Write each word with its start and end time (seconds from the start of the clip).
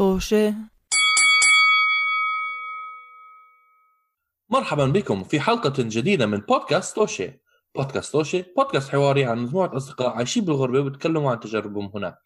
طوشة. 0.00 0.54
مرحبا 4.50 4.86
بكم 4.86 5.24
في 5.24 5.40
حلقة 5.40 5.72
جديدة 5.78 6.26
من 6.26 6.38
بودكاست 6.38 6.96
توشي 6.96 7.40
بودكاست 7.74 8.12
توشي 8.12 8.44
بودكاست 8.56 8.88
حواري 8.90 9.24
عن 9.24 9.38
مجموعة 9.38 9.76
أصدقاء 9.76 10.08
عايشين 10.08 10.44
بالغربة 10.44 10.80
وبيتكلموا 10.80 11.30
عن 11.30 11.40
تجاربهم 11.40 11.92
هناك. 11.94 12.18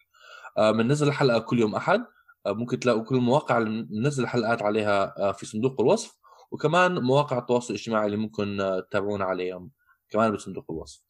آه، 0.57 0.71
بننزل 0.71 1.07
الحلقة 1.07 1.39
كل 1.39 1.59
يوم 1.59 1.75
أحد. 1.75 2.05
آه، 2.45 2.51
ممكن 2.51 2.79
تلاقوا 2.79 3.03
كل 3.03 3.15
المواقع 3.15 3.57
اللي 3.57 3.83
بننزل 3.83 4.23
الحلقات 4.23 4.61
عليها 4.61 5.13
آه، 5.17 5.31
في 5.31 5.45
صندوق 5.45 5.81
الوصف 5.81 6.17
وكمان 6.51 6.99
مواقع 6.99 7.37
التواصل 7.37 7.73
الاجتماعي 7.73 8.05
اللي 8.05 8.17
ممكن 8.17 8.61
آه، 8.61 8.79
تتابعونا 8.79 9.25
عليهم 9.25 9.71
كمان 10.09 10.31
بصندوق 10.31 10.65
الوصف. 10.69 11.03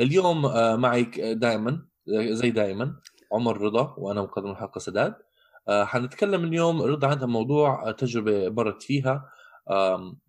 اليوم 0.00 0.46
آه، 0.46 0.76
معي 0.76 1.02
دائما 1.34 1.86
زي 2.08 2.50
دائما 2.50 2.96
عمر 3.32 3.60
رضا 3.60 3.94
وأنا 3.98 4.22
مقدم 4.22 4.50
الحلقة 4.50 4.78
سداد. 4.78 5.14
آه، 5.14 5.25
حنتكلم 5.68 6.44
اليوم 6.44 6.82
رضا 6.82 7.08
عندها 7.08 7.26
موضوع 7.26 7.90
تجربة 7.92 8.48
مرت 8.48 8.82
فيها 8.82 9.30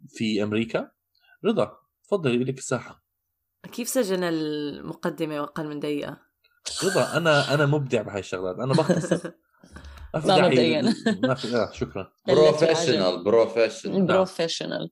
في 0.09 0.43
أمريكا. 0.43 0.91
رضا 1.45 1.77
تفضلي 2.03 2.43
لك 2.43 2.57
الساحة. 2.57 3.03
كيف 3.71 3.87
سجن 3.89 4.23
المقدمة 4.23 5.41
وأقل 5.41 5.67
من 5.67 5.79
دقيقة؟ 5.79 6.17
رضا 6.83 7.17
أنا 7.17 7.53
أنا 7.53 7.65
مبدع 7.65 8.01
بهاي 8.01 8.19
الشغلات. 8.19 8.55
أنا 8.59 8.73
بختصر. 8.73 9.31
ما 10.13 10.19
في 10.21 10.27
لا 10.27 10.35
داعي 10.35 10.47
مبدئياً. 10.49 10.93
ما 11.23 11.35
في 11.35 11.55
آه 11.55 11.71
شكرا. 11.71 12.11
بروفيشنال 12.27 13.23
بروفيشنال 13.23 14.05
بروفيشنال 14.05 14.91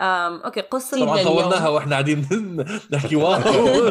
أم 0.00 0.40
أوكي 0.40 0.60
قصة 0.60 1.00
طبعا. 1.00 1.22
طولناها 1.22 1.68
وإحنا 1.68 1.92
قاعدين 1.92 2.26
نحكي 2.92 3.16
wow. 3.16 3.38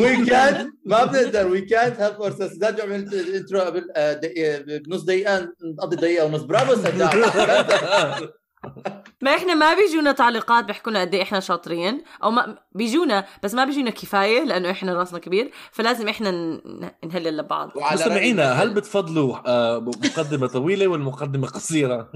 weekend 0.00 0.72
ما 0.86 1.04
بنقدر 1.04 1.46
weekend 1.46 1.96
help 1.98 2.22
or 2.22 2.30
سداد 2.30 2.78
يعمل 2.78 3.14
intro 3.34 3.60
قبل 3.60 3.84
آه، 3.96 4.14
دقيقة- 4.14 4.62
بنص 4.88 5.02
دقيقة 5.02 5.48
نقضي 5.78 5.96
دقيقة 5.96 6.24
ونص. 6.26 6.42
برافو 6.42 6.74
سداد 6.74 7.14
ما 9.22 9.34
إحنا 9.34 9.54
ما 9.54 9.74
بيجونا 9.74 10.12
تعليقات 10.12 10.64
بيحكوا 10.64 10.90
لنا 10.92 11.00
قد 11.00 11.14
إيه 11.14 11.22
إحنا 11.22 11.40
شاطرين 11.40 12.02
أو 12.22 12.30
ما 12.30 12.58
بيجونا 12.74 13.24
بس 13.42 13.54
ما 13.54 13.64
بيجونا 13.64 13.90
كفاية 13.90 14.44
لأنه 14.44 14.70
إحنا 14.70 14.94
راسنا 14.94 15.18
كبير 15.18 15.50
فلازم 15.72 16.08
إحنا 16.08 16.30
ن- 16.30 16.90
نهلل 17.04 17.36
لبعض. 17.36 17.70
وعلى 17.76 17.94
مستمعينا 18.00 18.52
هل 18.62 18.74
بتفضلوا 18.74 19.36
آه، 19.46 19.78
مقدمة 19.78 20.46
طويلة 20.46 20.86
ولا 20.86 21.04
مقدمة 21.04 21.46
قصيرة؟ 21.46 22.10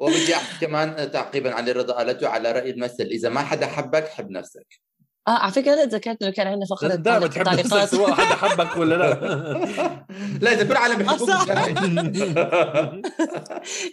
وبدي 0.00 0.34
أحكي 0.34 0.66
كمان 0.66 1.10
تعقيبا 1.10 1.54
على 1.54 1.70
الرضا 1.70 1.94
قالته 1.94 2.28
على 2.28 2.52
رأي 2.52 2.70
المثل. 2.70 3.04
إذا 3.04 3.28
ما 3.28 3.40
حدا 3.40 3.66
حبك 3.66 4.08
حب 4.08 4.30
نفسك. 4.30 4.80
آه 5.28 5.30
على 5.30 5.52
فكرة 5.52 5.74
هلا 5.74 5.84
تذكرت 5.84 6.22
إنه 6.22 6.32
كان 6.32 6.46
عندنا 6.46 6.66
فقرة 6.66 6.94
دائما 6.94 7.26
تحب 7.26 7.48
نفسك 7.48 7.84
سواء 7.84 8.12
حدا 8.12 8.34
حبك 8.34 8.76
ولا 8.76 8.94
لا. 8.94 9.14
لا 10.42 10.52
إذا 10.52 10.64
كل 10.64 10.72
العالم 10.72 10.96
بيحبوك. 10.98 11.30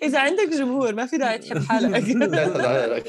إذا 0.04 0.20
عندك 0.20 0.50
جمهور 0.58 0.96
ما 0.96 1.06
في 1.06 1.18
داعي 1.18 1.38
تحب 1.38 1.64
حالك. 1.64 2.04
لا. 2.16 3.04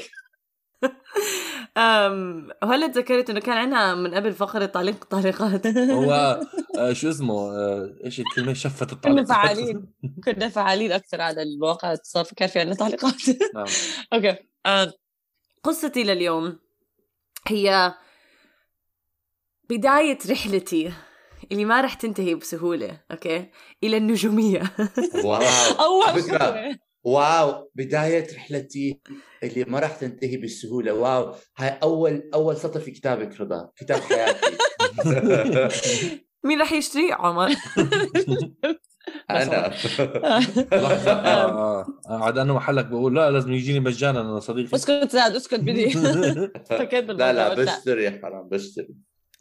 وهلا 2.63 2.87
تذكرت 2.87 3.29
إنه 3.29 3.39
كان 3.39 3.57
عندنا 3.57 3.95
من 3.95 4.13
قبل 4.13 4.33
فقرة 4.33 4.65
تعليق 4.65 5.03
تعليقات 5.05 5.67
هو 5.99 6.11
آه، 6.79 6.93
شو 6.93 7.09
اسمه 7.09 7.51
آه، 7.51 7.95
إيش 8.05 8.19
الكلمة؟ 8.19 8.53
شفت 8.53 8.83
كنا 8.83 9.21
الطعام 9.21 9.25
فعالين 9.25 9.93
كنا 10.23 10.49
فعالين 10.49 10.91
أكثر 10.91 11.21
على 11.21 11.41
المواقع 11.41 11.87
الاتصال 11.87 12.25
فكان 12.25 12.47
في 12.47 12.59
عندنا 12.59 12.75
تعليقات. 12.75 13.29
نعم. 13.55 13.65
okay. 14.13 14.35
آه، 14.65 14.93
قصتي 15.63 16.03
لليوم 16.03 16.59
هي 17.47 17.93
بداية 19.69 20.17
رحلتي 20.29 20.93
اللي 21.51 21.65
ما 21.65 21.81
رح 21.81 21.93
تنتهي 21.93 22.35
بسهولة 22.35 22.99
okay؟ 23.11 23.49
إلى 23.83 23.97
النجومية. 23.97 24.63
واو. 25.23 25.41
فكرة، 26.01 26.37
خطوة. 26.37 26.88
واو 27.03 27.71
بداية 27.75 28.27
رحلتي 28.35 28.99
اللي 29.43 29.63
ما 29.63 29.79
راح 29.79 29.95
تنتهي 29.95 30.37
بالسهولة. 30.37 30.93
wow 30.93 31.35
هاي 31.57 31.79
أول 31.83 32.29
أول 32.33 32.57
سطر 32.57 32.79
في 32.79 32.91
كتابك 32.91 33.41
رضا 33.41 33.69
كتاب 33.75 33.99
حياتي. 33.99 34.57
مين 36.45 36.61
رح 36.61 36.71
يشتري؟ 36.71 37.11
عمر. 37.11 37.49
أنا. 39.29 39.67
لحظة. 40.73 41.11
آه، 41.11 41.81
آه، 41.81 42.23
عاد 42.23 42.37
أنا 42.37 42.53
محلك 42.53 42.85
بقول 42.85 43.15
لا 43.15 43.31
لازم 43.31 43.53
يجيني 43.53 43.79
مجانا 43.79 44.21
أنا 44.21 44.39
صديقي. 44.39 44.75
اسكت 44.75 45.11
زاد 45.11 45.35
اسكت 45.35 45.59
بدي. 45.59 45.89
فكيت 46.69 47.09
لا 47.09 47.33
لا. 47.33 47.53
بشتري 47.53 48.11
حرام 48.11 48.49
بشتري. 48.49 48.95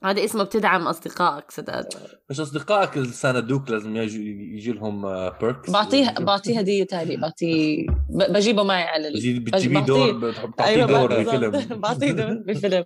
هذا 0.04 0.24
اسمه 0.24 0.44
بتدعم 0.44 0.86
أصدقائك 0.86 1.50
سداد. 1.50 1.88
مش 2.30 2.40
أصدقائك 2.40 2.96
اللي 2.96 3.08
ساندوك 3.12 3.70
لازم 3.70 3.96
يجي 3.96 4.72
لهم 4.72 5.02
بيركس 5.30 5.70
بعطيه 5.70 6.14
بعطيه 6.20 6.58
هدية 6.58 6.84
تاني 6.84 7.16
بعطيه 7.16 7.86
بجيبه 8.10 8.62
معي 8.62 8.82
على 8.82 9.08
ال... 9.08 9.40
بتجيبيه 9.40 9.80
دور 9.80 10.12
بتعطيه 10.30 10.64
أيوه 10.64 10.86
دور 10.86 11.08
بالضبط. 11.08 11.34
بفيلم. 11.34 11.80
بعطيه 11.80 12.12
دور 12.12 12.34
بفيلم. 12.46 12.84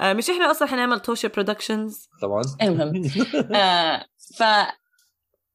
آه 0.00 0.12
مش 0.12 0.30
إحنا 0.30 0.50
أصلا 0.50 0.68
حنعمل 0.68 1.00
توشي 1.00 1.28
برودكشنز 1.28 2.08
طبعا. 2.22 2.42
المهم. 2.62 3.02
آه 3.56 4.04
ف 4.38 4.42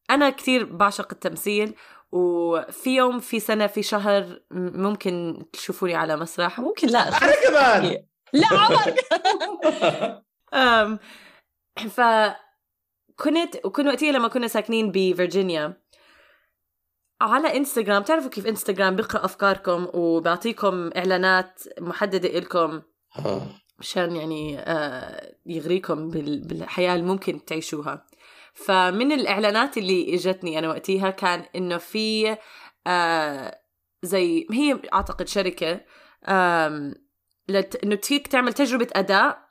أنا 0.10 0.30
كثير 0.30 0.66
بعشق 0.76 1.08
التمثيل 1.12 1.74
وفي 2.12 2.96
يوم 2.96 3.20
في 3.20 3.40
سنة 3.40 3.68
في 3.68 3.84
شهر 3.84 4.40
ممكن 4.52 5.44
تشوفوني 5.54 5.96
على 5.96 6.16
مسرح 6.18 6.60
ممكن 6.60 6.88
لا. 6.88 7.08
أنا 7.08 7.34
كمان! 7.48 7.98
لا 8.34 8.48
عمر. 8.52 8.94
أم 10.54 11.00
ف 11.90 12.02
كنت 13.16 13.56
وكنا 13.66 13.90
وقتها 13.90 14.12
لما 14.12 14.28
كنا 14.28 14.48
ساكنين 14.48 14.92
بفرجينيا 14.92 15.82
على 17.22 17.58
انستغرام 17.58 18.04
تعرفوا 18.04 18.30
كيف 18.30 18.48
انستغرام 18.48 18.96
بيقرا 18.96 19.26
أفكاركم 19.26 19.88
وبيعطيكم 19.94 20.90
إعلانات 20.98 21.62
محددة 21.80 22.38
إلكم؟ 22.38 22.82
مشان 23.80 24.16
يعني 24.16 24.60
آه، 24.60 25.36
يغريكم 25.46 26.10
بال- 26.10 26.48
بالحياة 26.48 26.96
اللي 26.96 27.06
ممكن 27.06 27.46
تعيشوها. 27.46 28.06
فمن 28.54 29.12
الإعلانات 29.12 29.78
اللي 29.78 30.16
إجتني 30.16 30.60
أنا 30.60 30.70
وقتها 30.70 31.10
كان 31.10 31.46
إنه 31.56 31.78
في 31.78 32.38
آه، 32.88 33.62
زي 34.04 34.48
هي 34.52 34.80
أعتقد 34.94 35.28
شركة. 35.28 35.82
إنه 37.84 37.96
تفيك 38.02 38.28
تعمل 38.28 38.54
تجربة 38.54 38.88
أداء 38.94 39.49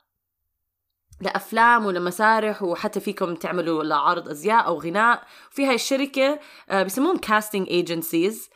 لأفلام 1.21 1.85
ولمسارح 1.85 2.63
وحتى 2.63 2.99
فيكم 2.99 3.35
تعملوا 3.35 3.83
لعرض 3.83 4.29
أزياء 4.29 4.65
أو 4.65 4.79
غناء. 4.79 5.23
في 5.51 5.65
هاي 5.65 5.75
الشركة 5.75 6.39
آه، 6.69 6.83
بسموهم 6.83 7.17
casting 7.17 7.67
agencies 7.69 8.49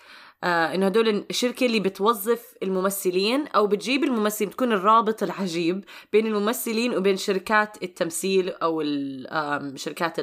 إنه 0.44 0.86
هدول 0.86 1.26
الشركة 1.30 1.66
اللي 1.66 1.80
بتوظف 1.80 2.56
الممثلين 2.64 3.48
أو 3.48 3.68
بتجيب 3.68 4.04
الممثلين 4.04 4.50
بتكون 4.50 4.72
الرابط 4.72 5.24
العجيب 5.24 5.86
بين 6.14 6.28
الممثلين 6.28 6.98
وبين 6.98 7.18
شركات 7.18 7.84
التمثيل 7.84 8.50
أو 8.50 8.84
شركات. 9.76 10.20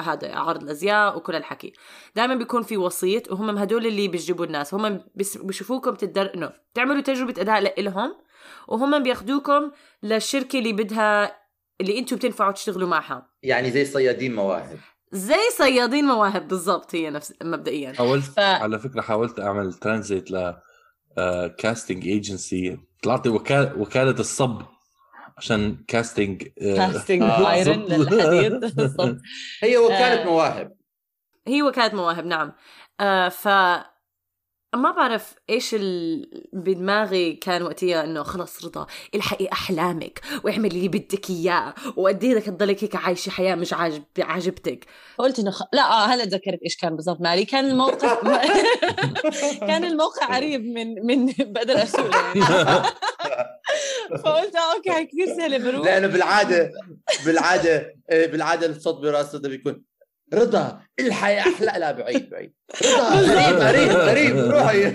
هذا 0.00 0.34
عرض 0.36 0.62
الأزياء 0.62 1.16
وكل 1.16 1.34
الحكي 1.34 1.72
دائما 2.16 2.34
بيكون 2.34 2.62
في 2.62 2.76
وسيط 2.76 3.32
وهم 3.32 3.58
هدول 3.58 3.86
اللي 3.86 4.08
بيجيبوا 4.08 4.44
الناس. 4.44 4.74
هم 4.74 5.00
بيشوفوكم 5.14 5.94
تقدر 5.94 6.52
تعملوا 6.74 7.00
تجربة 7.00 7.34
أداء 7.40 7.82
لهم 7.82 8.14
وهم 8.68 9.02
بياخدوكم 9.02 9.70
للشركة 10.02 10.58
اللي 10.58 10.72
بدها 10.72 11.36
اللي 11.80 11.98
أنتم 11.98 12.16
بتنفعوا 12.16 12.52
تشتغلوا 12.52 12.88
معها. 12.88 13.30
يعني 13.42 13.70
زي 13.70 13.84
صيادين 13.84 14.34
مواهب. 14.34 14.78
زي 15.12 15.50
صيادين 15.58 16.04
مواهب 16.04 16.48
بالضبط 16.48 16.94
هي 16.94 17.10
نفس 17.10 17.34
مبدئيا. 17.42 17.92
حاولت 17.92 18.24
ف... 18.24 18.38
على 18.38 18.78
فكرة 18.78 19.00
حاولت 19.00 19.40
أعمل 19.40 19.72
ترانزيت 19.74 20.30
ل 20.30 20.54
casting 21.58 22.06
agency 22.06 22.78
طلعت 23.02 23.26
وكالة 23.26 23.78
وكالة 23.78 24.10
الصب 24.20 24.62
عشان 25.36 25.76
casting 25.88 26.42
casting 26.58 27.22
آه، 27.22 27.52
iron. 27.52 27.80
للحديد. 27.92 28.64
هي 29.62 29.76
وكالة 29.78 30.22
آه. 30.22 30.24
مواهب. 30.24 30.72
هي 31.46 31.62
وكالة 31.62 31.94
مواهب 31.96 32.26
نعم. 32.26 32.52
آه 33.00 33.28
ف 33.28 33.48
ما 34.74 34.90
بعرف 34.90 35.34
إيش 35.50 35.74
ال... 35.74 36.30
بدماغي 36.52 37.32
كان 37.32 37.62
وقتها 37.62 38.04
إنه 38.04 38.22
خلص 38.22 38.64
رضا 38.64 38.86
الحقي 39.14 39.48
أحلامك 39.52 40.20
واعملي 40.44 40.68
اللي 40.76 40.88
بدك 40.88 41.30
إياه 41.30 41.74
وقد 41.96 42.24
إيه 42.24 42.34
بدك 42.34 42.44
تضلك 42.44 42.84
هيك 42.84 42.96
عايشة 42.96 43.30
حياة 43.30 43.54
مش 43.54 43.72
عاجب 43.72 44.02
عاجبتك. 44.18 44.86
قلت 45.18 45.38
إنه 45.38 45.50
خ... 45.50 45.62
لا 45.72 45.82
آه 45.82 46.06
هلا 46.06 46.24
تذكرت 46.24 46.58
إيش 46.64 46.76
كان 46.76 46.96
بالضبط 46.96 47.20
مالي. 47.20 47.44
كان 47.44 47.64
الموقف 47.70 48.18
كان 49.68 49.84
الموقع 49.84 50.36
قريب 50.36 50.64
من 50.64 51.06
من 51.06 51.32
بقدر 51.38 51.82
أسوق 51.82 52.14
يعني. 52.16 52.40
فقلت 54.24 54.56
آه 54.56 54.74
okay 54.76 54.90
هاي 54.90 55.06
كثير 55.06 55.26
سهلة 55.36 55.58
بروح 55.58 55.86
لأنه 55.86 56.06
بالعادة 56.06 56.70
بالعادة 57.26 57.94
آه، 58.10 58.26
بالعادة 58.26 58.66
الصوت 58.66 59.02
براس 59.02 59.34
رضا 59.34 59.48
بيكون 59.48 59.84
رضا 60.34 60.80
الحياة 61.00 61.40
أحلى. 61.40 61.72
لا 61.78 61.92
بعيد 61.92 62.30
بعيد. 62.30 62.52
رضا 62.84 63.08
قريب 63.10 63.60
قريب 63.60 63.90
قريب 63.90 64.36
روحي. 64.36 64.86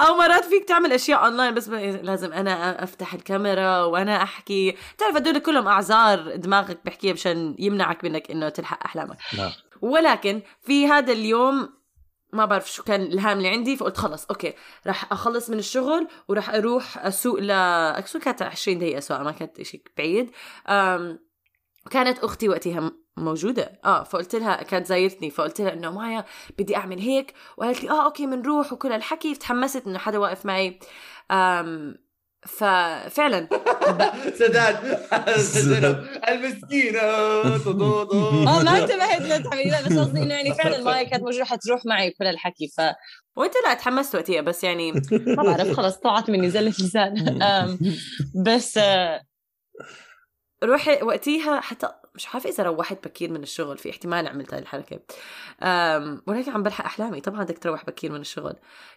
أو 0.00 0.16
مرات 0.16 0.44
فيك 0.44 0.64
تعمل 0.68 0.92
أشياء 0.92 1.24
اونلاين 1.24 1.54
بس 1.54 1.68
لازم 1.68 2.32
أنا 2.32 2.84
أفتح 2.84 3.14
الكاميرا 3.14 3.84
وأنا 3.84 4.22
أحكي. 4.22 4.76
تعرف 4.98 5.16
هدول 5.16 5.38
كلهم 5.38 5.68
أعذار 5.68 6.36
دماغك 6.36 6.78
بحكيها 6.84 7.12
مشان 7.12 7.56
يمنعك 7.58 8.04
منك 8.04 8.30
إنه 8.30 8.48
تلحق 8.48 8.84
أحلامك. 8.84 9.16
نعم. 9.38 9.50
ولكن 9.82 10.42
في 10.60 10.86
هذا 10.86 11.12
اليوم 11.12 11.68
ما 12.32 12.44
بعرف 12.44 12.72
شو 12.72 12.82
كان 12.82 13.02
الإلهام 13.02 13.38
اللي 13.38 13.48
عندي 13.48 13.76
فقلت 13.76 13.96
خلص 13.96 14.26
okay 14.26 14.54
راح 14.86 15.12
أخلص 15.12 15.50
من 15.50 15.58
الشغل 15.58 16.08
وراح 16.28 16.50
أروح 16.50 17.06
أسوق 17.06 17.40
ل 17.40 17.50
اكسو 17.50 18.18
كانت 18.18 18.42
20 18.42 18.78
دقيقة 18.78 19.00
سواء 19.00 19.22
ما 19.22 19.32
كانت 19.32 19.62
شيء 19.62 19.82
بعيد. 19.98 20.30
كانت 21.90 22.18
أختي 22.18 22.48
وقتها 22.48 22.92
موجودة. 23.16 23.80
آه 23.84 24.02
فقلت 24.02 24.34
لها 24.34 24.62
كانت 24.62 24.86
زايرتني 24.86 25.30
فقلت 25.30 25.60
لها 25.60 25.72
إنه 25.72 25.90
مايا 25.90 26.24
بدي 26.58 26.76
أعمل 26.76 26.98
هيك 26.98 27.34
وقالت 27.56 27.82
لي 27.84 27.90
آه 27.90 28.04
okay 28.04 28.26
بنروح 28.26 28.72
وكل 28.72 28.92
الحكي 28.92 29.34
فتحمست 29.34 29.86
إنه 29.86 29.98
حدا 29.98 30.18
واقف 30.18 30.46
معي. 30.46 30.78
أم... 31.30 32.04
ففعلا 32.46 33.48
سداد. 34.38 34.98
زينب 35.38 36.06
المسكينة. 36.28 37.00
آه 37.00 38.62
ما 38.62 38.78
انتبهت 38.78 39.22
للتعبير 39.22 39.66
لا 39.66 39.80
بس 39.82 39.92
قصدي 39.98 40.22
إنه 40.22 40.34
يعني 40.34 40.54
فعلا 40.54 40.82
مايا 40.84 41.02
كانت 41.02 41.22
موجوده 41.22 41.44
حتروح 41.44 41.86
معي 41.86 42.10
كل 42.10 42.26
الحكي 42.26 42.68
ف 42.76 42.80
وإنت 43.36 43.54
لا 43.66 43.74
تحمست 43.74 44.14
وقتها 44.14 44.40
بس 44.40 44.64
يعني 44.64 44.92
ما 45.12 45.42
بعرف 45.42 45.72
خلص 45.72 45.96
طلعت 45.96 46.30
مني 46.30 46.50
زلة 46.50 46.68
لسان 46.70 47.38
بس 48.46 48.78
آه، 48.78 49.20
روحي 50.64 51.02
وقتيها 51.02 51.60
حتى 51.60 51.88
مش 52.14 52.28
عارفة 52.28 52.50
إذا 52.50 52.64
روحت 52.64 53.04
بكير 53.04 53.30
من 53.30 53.42
الشغل 53.42 53.78
في 53.78 53.90
احتمال 53.90 54.26
عملت 54.26 54.54
هاي 54.54 54.60
الحركة. 54.60 55.00
ولكن 56.26 56.50
عم 56.52 56.62
بلحق 56.62 56.84
أحلامي. 56.84 57.20
طبعا 57.20 57.44
بدك 57.44 57.58
تروح 57.58 57.84
بكير 57.86 58.12
من 58.12 58.20
الشغل. 58.20 58.54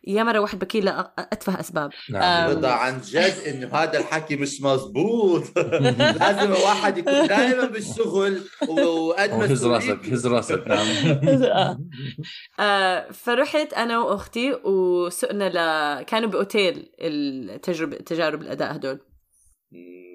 ياما 0.08 0.32
روحت 0.32 0.56
بكير 0.56 0.84
لاتفه 0.84 1.60
أسباب. 1.60 1.90
نعم. 2.10 2.50
رضا 2.50 2.70
عن 2.70 3.02
جد 3.02 3.34
إنه 3.48 3.68
هذا 3.76 4.00
الحكي 4.00 4.36
مش 4.36 4.62
مزبوط. 4.62 5.44
لازم 6.20 6.54
الواحد 6.54 6.98
يكون 6.98 7.28
دائما 7.28 7.66
بالشغل 7.66 8.42
وقد 8.68 9.30
هو 9.30 9.42
هز 9.42 9.66
راسك. 9.66 10.06
هز 10.06 10.28
راسك. 10.28 10.68
نعم. 10.68 10.88
آه. 11.44 11.80
أه 12.60 13.12
فرحت 13.12 13.74
أنا 13.74 14.00
وأختي 14.00 14.54
وسقنا 14.54 15.50
ل 15.50 16.04
كانوا 16.04 16.30
بأوتيل 16.30 16.90
التجربه 17.00 17.98
تجارب 17.98 18.42
الأداء 18.42 18.76
هدول. 18.76 19.00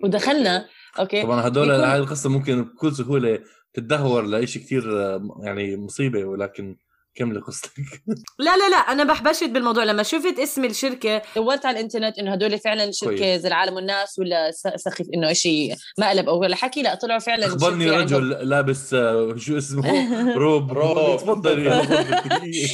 ودخلنا. 0.05 0.69
أوكي. 0.99 1.23
طبعا 1.23 1.47
هدول 1.47 1.71
هاي 1.71 1.99
القصة 1.99 2.31
ممكن 2.31 2.63
بكل 2.63 2.93
سهولة 2.93 3.39
تتدهور 3.75 4.23
لإشي 4.23 4.59
كثير 4.59 5.01
آه، 5.01 5.41
يعني 5.43 5.77
مصيبة 5.77 6.25
ولكن 6.25 6.77
كملي 7.15 7.41
قصتك 7.41 7.71
لا 8.39 8.57
لا 8.57 8.69
لا 8.71 8.77
أنا 8.77 9.05
بحبشت 9.05 9.45
بالموضوع. 9.45 9.85
لما 9.85 10.03
شفت 10.03 10.39
اسم 10.39 10.65
الشركة 10.65 11.23
دورت 11.37 11.67
على 11.67 11.77
الإنترنت 11.79 12.19
إنه 12.19 12.33
هدول 12.33 12.59
فعلا 12.59 12.91
شركة. 12.91 13.37
زي 13.37 13.49
العالم 13.49 13.75
والناس 13.75 14.19
ولا 14.19 14.51
س- 14.51 14.69
سخيف 14.77 15.07
إنه 15.15 15.33
شيء 15.33 15.75
مقلب 15.99 16.29
أو 16.29 16.41
ولا 16.41 16.57
حكي؟ 16.57 16.83
لا 16.83 16.95
طلعوا 16.95 17.19
فعلا 17.19 17.47
أخبرني 17.47 17.91
رجل 17.91 18.01
عندهم- 18.01 18.49
لابس 18.49 18.95
آه، 18.95 19.35
شو 19.37 19.59
اسمه؟ 19.59 19.93
روب. 20.43 20.73
روب. 20.73 21.17
تفضل 21.17 21.59
يا 21.67 21.83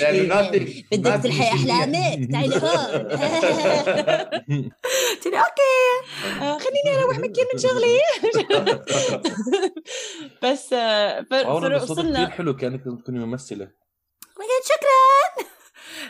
لأنه 0.00 0.26
ما 0.28 0.50
في- 0.50 0.84
ما 0.92 0.98
بدك 0.98 1.22
تلحقي 1.22 1.58
شيء. 1.58 1.70
أحلامك. 1.72 2.30
تعالي 2.32 2.54
هون 2.56 3.08
قلت 5.10 5.26
لي 5.26 5.38
أوكي. 5.38 5.78
خليني 6.40 6.98
أروح 7.02 7.18
بكير 7.20 7.44
من 7.54 7.60
شغلي. 7.60 7.98
بس 10.42 10.72
آه، 10.72 11.20
فوصلنا 11.30 11.78
كثير 12.24 12.30
حلو 12.30 12.56
كأنك 12.56 12.80
تكوني 12.84 13.18
ممثلة. 13.18 13.77
قلت 14.38 14.66
شكرا. 14.68 15.48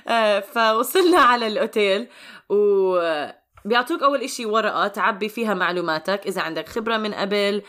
آه، 0.14 0.40
فوصلنا 0.40 1.18
على 1.18 1.46
الأوتيل 1.46 2.08
وبيعطوك 2.48 4.02
أول 4.02 4.22
إشي 4.22 4.46
ورقة 4.46 4.88
تعبي 4.88 5.28
فيها 5.28 5.54
معلوماتك 5.54 6.26
إذا 6.26 6.42
عندك 6.42 6.68
خبرة 6.68 6.96
من 6.96 7.14
قبل 7.14 7.62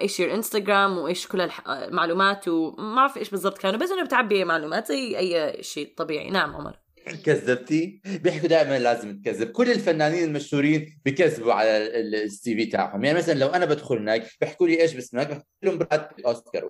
إيش 0.00 0.20
يور 0.20 0.34
انستغرام 0.34 0.98
وإيش 0.98 1.26
كل 1.26 1.50
المعلومات 1.68 2.48
وما 2.48 2.94
بعرف 2.96 3.16
إيش 3.16 3.30
بالضبط 3.30 3.58
كانوا 3.58 3.80
بس 3.80 3.90
إنه 3.90 4.04
بتعبي 4.04 4.44
معلومات 4.44 4.86
زي 4.86 5.18
أي 5.18 5.62
شيء 5.62 5.94
طبيعي. 5.96 6.30
نعم 6.30 6.56
عمر. 6.56 6.81
كذبتي؟ 7.24 8.00
بيحكوا 8.04 8.48
دائما 8.48 8.78
لازم 8.78 9.22
تكذب. 9.22 9.50
كل 9.50 9.70
الفنانين 9.70 10.24
المشهورين 10.24 11.00
بكذبوا 11.04 11.52
على 11.52 11.76
ال- 11.76 12.14
السي 12.14 12.54
في 12.56 12.66
تاعهم. 12.66 13.04
يعني 13.04 13.18
مثلا 13.18 13.34
لو 13.38 13.48
أنا 13.48 13.64
بدخل 13.64 13.96
هناك 13.98 14.26
بيحكوا 14.40 14.68
لي 14.68 14.80
إيش 14.82 14.94
باسمك؟ 14.94 15.28
بحكي 15.28 15.44
لهم 15.62 15.78
براد 15.78 16.08
أوسكار. 16.26 16.68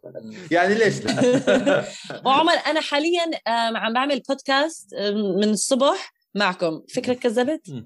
يعني 0.50 0.74
ليش 0.74 1.00
لا؟ 1.04 1.84
وعمر 2.26 2.52
أنا 2.66 2.80
حاليا 2.80 3.30
عم 3.76 3.92
بعمل 3.92 4.22
بودكاست 4.28 4.94
من 5.14 5.48
الصبح 5.48 6.12
معكم. 6.34 6.82
فكرة 6.94 7.14
كذبت؟ 7.14 7.66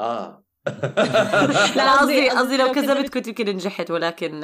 آه. 0.00 0.44
لا 1.76 1.92
قصدي 1.92 2.28
قصدي 2.28 2.30
قصدي 2.30 2.56
لو 2.56 2.72
كذبت 2.72 3.08
كنت 3.08 3.26
يمكن 3.28 3.46
نجحت 3.46 3.90
ولكن 3.90 4.40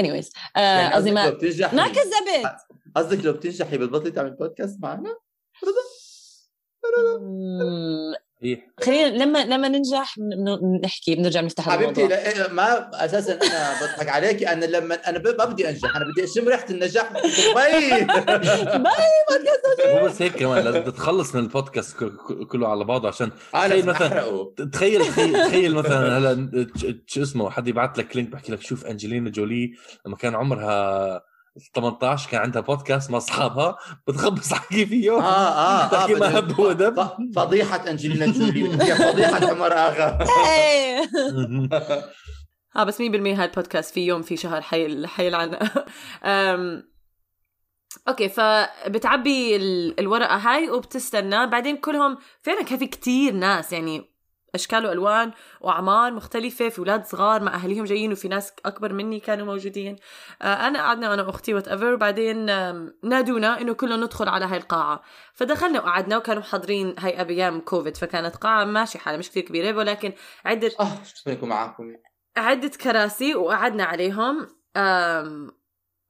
anyways 0.00 0.30
آه، 0.56 0.60
يعني 0.60 0.94
قصدي 0.94 1.10
ما 1.10 1.30
ما 1.74 1.88
كذبت. 1.88 2.56
قصدك 2.96 3.24
لو 3.24 3.32
بتنجحي 3.32 3.78
بتبطلي 3.78 4.10
تعمل 4.10 4.30
بودكاست 4.30 4.78
معنا. 4.82 5.16
خلينا 8.80 9.24
لما 9.24 9.44
لما 9.44 9.68
ننجح 9.68 10.14
نحكي 10.84 11.14
بنرجع 11.14 11.40
نفتح 11.40 11.68
حبيبتي 11.70 12.00
الموضوع 12.04 12.18
لا 12.18 12.46
إيه، 12.46 12.52
ما 12.52 12.90
أساسا 13.04 13.32
أنا 13.32 13.72
بضحك 13.82 14.08
عليكي 14.08 14.48
أنا 14.52 14.64
لما 14.64 14.94
أنا 14.94 15.18
ب- 15.18 15.34
ما 15.38 15.44
بدي 15.44 15.68
أنجح 15.68 15.96
أنا 15.96 16.04
بدي 16.12 16.24
أشم 16.24 16.48
ريحة 16.48 16.66
النجاح 16.70 17.12
باي 17.54 18.06
مو 19.94 20.04
بس 20.04 20.22
هيك 20.22 20.36
كمان 20.36 20.64
لازم 20.64 20.82
تتخلص 20.84 21.34
من 21.34 21.42
البودكاست 21.42 21.96
ك- 21.96 22.04
ك- 22.04 22.46
كله 22.46 22.68
على 22.68 22.84
بعضه 22.84 23.08
عشان 23.08 23.30
تخيل 23.52 23.94
مثلاً- 23.94 24.70
تخيل 24.72 25.00
تخيل, 25.48 25.74
مثلا 25.74 26.18
هلا 26.18 26.48
ش- 26.76 26.86
شو 27.06 27.22
اسمه 27.22 27.50
حد 27.50 27.68
يبعث 27.68 27.98
لك 27.98 28.16
link 28.16 28.28
بحكي 28.28 28.52
لك 28.52 28.60
شوف 28.62 28.86
أنجلينا 28.86 29.30
جولي 29.30 29.72
لما 30.06 30.16
كان 30.16 30.34
عمرها 30.34 31.22
18 31.74 32.30
كان 32.30 32.40
عندها 32.40 32.62
بودكاست 32.62 33.10
مع 33.10 33.18
أصحابها 33.18 33.76
بتخبص 34.08 34.52
حكي 34.60 34.86
فيه. 34.86 35.10
آه 35.18 35.22
آه 35.22 35.84
آه 35.84 35.88
تحكي 35.88 36.14
ما 36.14 36.38
هب 36.38 36.52
هو 36.60 36.72
دب 36.72 37.00
ف- 37.02 37.10
فضيحة 37.36 37.90
أنجلينا 37.90 38.26
جولي 38.32 38.78
فضيحة 38.96 39.50
عمر 39.50 39.72
اغا 39.72 40.18
إيه. 40.46 41.10
آه 42.76 42.84
بس 42.84 42.98
100% 42.98 43.02
هاي 43.02 43.44
البودكاست 43.44 43.94
في 43.94 44.06
يوم 44.06 44.22
في 44.22 44.36
شهر 44.36 44.60
حي 44.60 45.06
حيلعن. 45.06 45.58
أوكي 48.08 48.28
فبتعبي 48.28 49.56
ال- 49.56 50.00
الورقة 50.00 50.36
هاي 50.36 50.70
وبتستنى. 50.70 51.46
بعدين 51.46 51.76
كلهم 51.76 52.18
فعلا 52.42 52.62
كان 52.62 52.78
في 52.78 52.86
كتير 52.86 53.32
ناس 53.32 53.72
يعني 53.72 54.09
أشكال 54.54 54.86
وألوان 54.86 55.30
وأعمار 55.60 56.12
مختلفة 56.12 56.68
في 56.68 56.78
أولاد 56.78 57.04
صغار 57.04 57.42
مع 57.42 57.54
أهاليهم 57.54 57.84
جايين 57.84 58.12
وفي 58.12 58.28
ناس 58.28 58.52
أكبر 58.66 58.92
مني 58.92 59.20
كانوا 59.20 59.46
موجودين. 59.46 59.96
آه 60.42 60.66
أنا 60.68 60.78
قعدنا 60.78 61.14
أنا 61.14 61.22
وأختي 61.22 61.54
whatever 61.54 61.94
بعدين 61.94 62.46
نادونا 63.04 63.60
إنه 63.60 63.72
كلنا 63.72 63.96
ندخل 63.96 64.28
على 64.28 64.44
هاي 64.44 64.56
القاعة. 64.56 65.02
فدخلنا 65.34 65.80
وقعدنا 65.80 66.16
وكانوا 66.16 66.42
محضرين 66.42 66.94
هاي 66.98 67.20
أيام 67.20 67.60
كوفيد 67.60 67.96
فكانت 67.96 68.36
قاعة 68.36 68.64
ماشي 68.64 68.98
حالها 68.98 69.18
مش 69.18 69.30
كثير 69.30 69.42
كبيرة 69.42 69.76
ولكن 69.76 70.12
عدة 70.44 70.70
آه 70.80 70.88
شو 71.04 71.46
معاكم؟ 71.46 71.96
عدة 72.36 72.68
كراسي 72.68 73.34
وقعدنا 73.34 73.84
عليهم. 73.84 74.48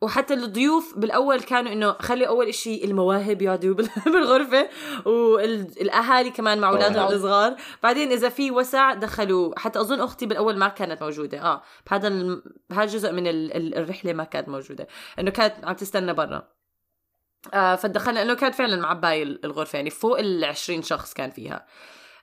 وحتى 0.03 0.35
الضيوف 0.35 0.99
بالأول 0.99 1.41
كانوا 1.41 1.73
إنه 1.73 1.93
خلي 1.93 2.27
أول 2.29 2.47
إشي 2.47 2.85
المواهب 2.85 3.43
يقعدوا 3.43 3.75
بال- 3.75 3.89
بالغرفة 4.13 4.69
والأهالي 5.07 6.31
كمان 6.31 6.59
مع 6.61 6.69
أولادهم. 6.69 7.07
الصغار. 7.13 7.57
بعدين 7.83 8.13
إذا 8.13 8.29
في 8.29 8.51
وسع 8.51 8.95
دخلوا 8.95 9.59
حتى 9.59 9.81
أظن 9.81 10.01
أختي 10.01 10.27
بالأول 10.27 10.57
ما 10.57 10.69
كانت 10.69 11.03
موجودة. 11.03 11.43
آه 11.43 11.63
بهذا. 11.91 12.09
بهذا 12.71 12.85
الجزء 12.85 13.13
من 13.13 13.27
ال... 13.27 13.57
ال- 13.57 13.75
الرحلة 13.75 14.13
ما 14.13 14.25
كانت 14.25 14.49
موجودة. 14.49 14.89
إنه 15.19 15.31
كانت 15.31 15.55
عم 15.65 15.75
تستنى 15.75 16.13
برا. 16.13 16.49
آه 17.55 17.75
فدخلنا 17.77 18.23
إنه 18.23 18.35
كانت 18.35 18.55
فعلا 18.55 18.77
معباية 18.77 19.23
الغرفة 19.23 19.77
يعني 19.77 19.91
فوق 19.91 20.19
ال 20.19 20.45
20 20.45 20.83
شخص 20.83 21.15
كان 21.15 21.31
فيها. 21.31 21.67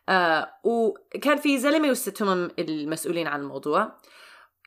آه 0.10 0.50
وكان 0.64 1.38
في 1.38 1.58
زلمة 1.58 1.90
وست 1.90 2.22
هم 2.22 2.50
المسؤولين 2.60 3.28
عن 3.28 3.40
الموضوع. 3.42 3.92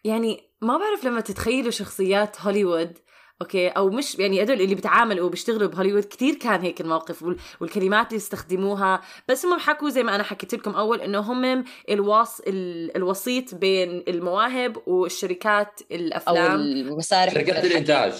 يعني 0.04 0.50
ما 0.60 0.78
بعرف 0.78 1.04
لما 1.04 1.20
تتخيلوا 1.20 1.70
شخصيات 1.70 2.40
هوليوود 2.40 2.98
أوكي؟ 3.42 3.68
أو 3.68 3.90
مش 3.90 4.18
يعني 4.18 4.42
هدول 4.42 4.60
اللي 4.60 4.74
بيتعاملوا 4.74 5.26
وبيشتغلوا 5.26 5.68
بهوليوود 5.68 6.04
كتير 6.04 6.34
كان 6.34 6.60
هيك 6.60 6.80
الموقف 6.80 7.22
وال- 7.22 7.36
والكلمات 7.60 8.06
اللي 8.06 8.16
استخدموها. 8.16 9.00
بس 9.28 9.46
هم 9.46 9.58
حكوا 9.58 9.88
زي 9.90 10.02
ما 10.02 10.14
أنا 10.14 10.22
حكيت 10.22 10.54
لكم 10.54 10.70
أول 10.70 11.00
إنه 11.00 11.18
هم 11.18 11.64
الواص 11.90 12.40
ال- 12.40 12.96
الوسيط 12.96 13.54
بين 13.54 14.04
المواهب 14.08 14.76
والشركات 14.86 15.80
أو 15.92 15.96
الأفلام. 15.96 16.54
المسارح 16.60 17.34
شركات 17.34 17.64
الإنتاج 17.64 18.12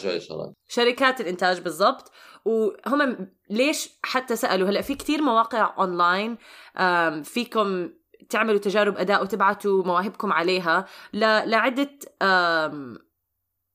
شركات 0.69 1.21
الإنتاج 1.21 1.61
بالضبط. 1.61 2.13
وهم 2.45 3.29
ليش 3.51 3.91
حتى 4.03 4.37
سألوا؟ 4.37 4.69
هلأ 4.69 4.81
في 4.81 4.95
كتير 4.95 5.23
مواقع 5.23 5.75
اونلاين 5.79 6.37
فيكم 7.23 7.91
تعملوا 8.29 8.59
تجارب 8.59 8.99
أداء 8.99 9.23
وتبعتوا 9.23 9.85
مواهبكم 9.85 10.33
عليها 10.33 10.85
ل- 11.13 11.51
لعدة 11.51 11.91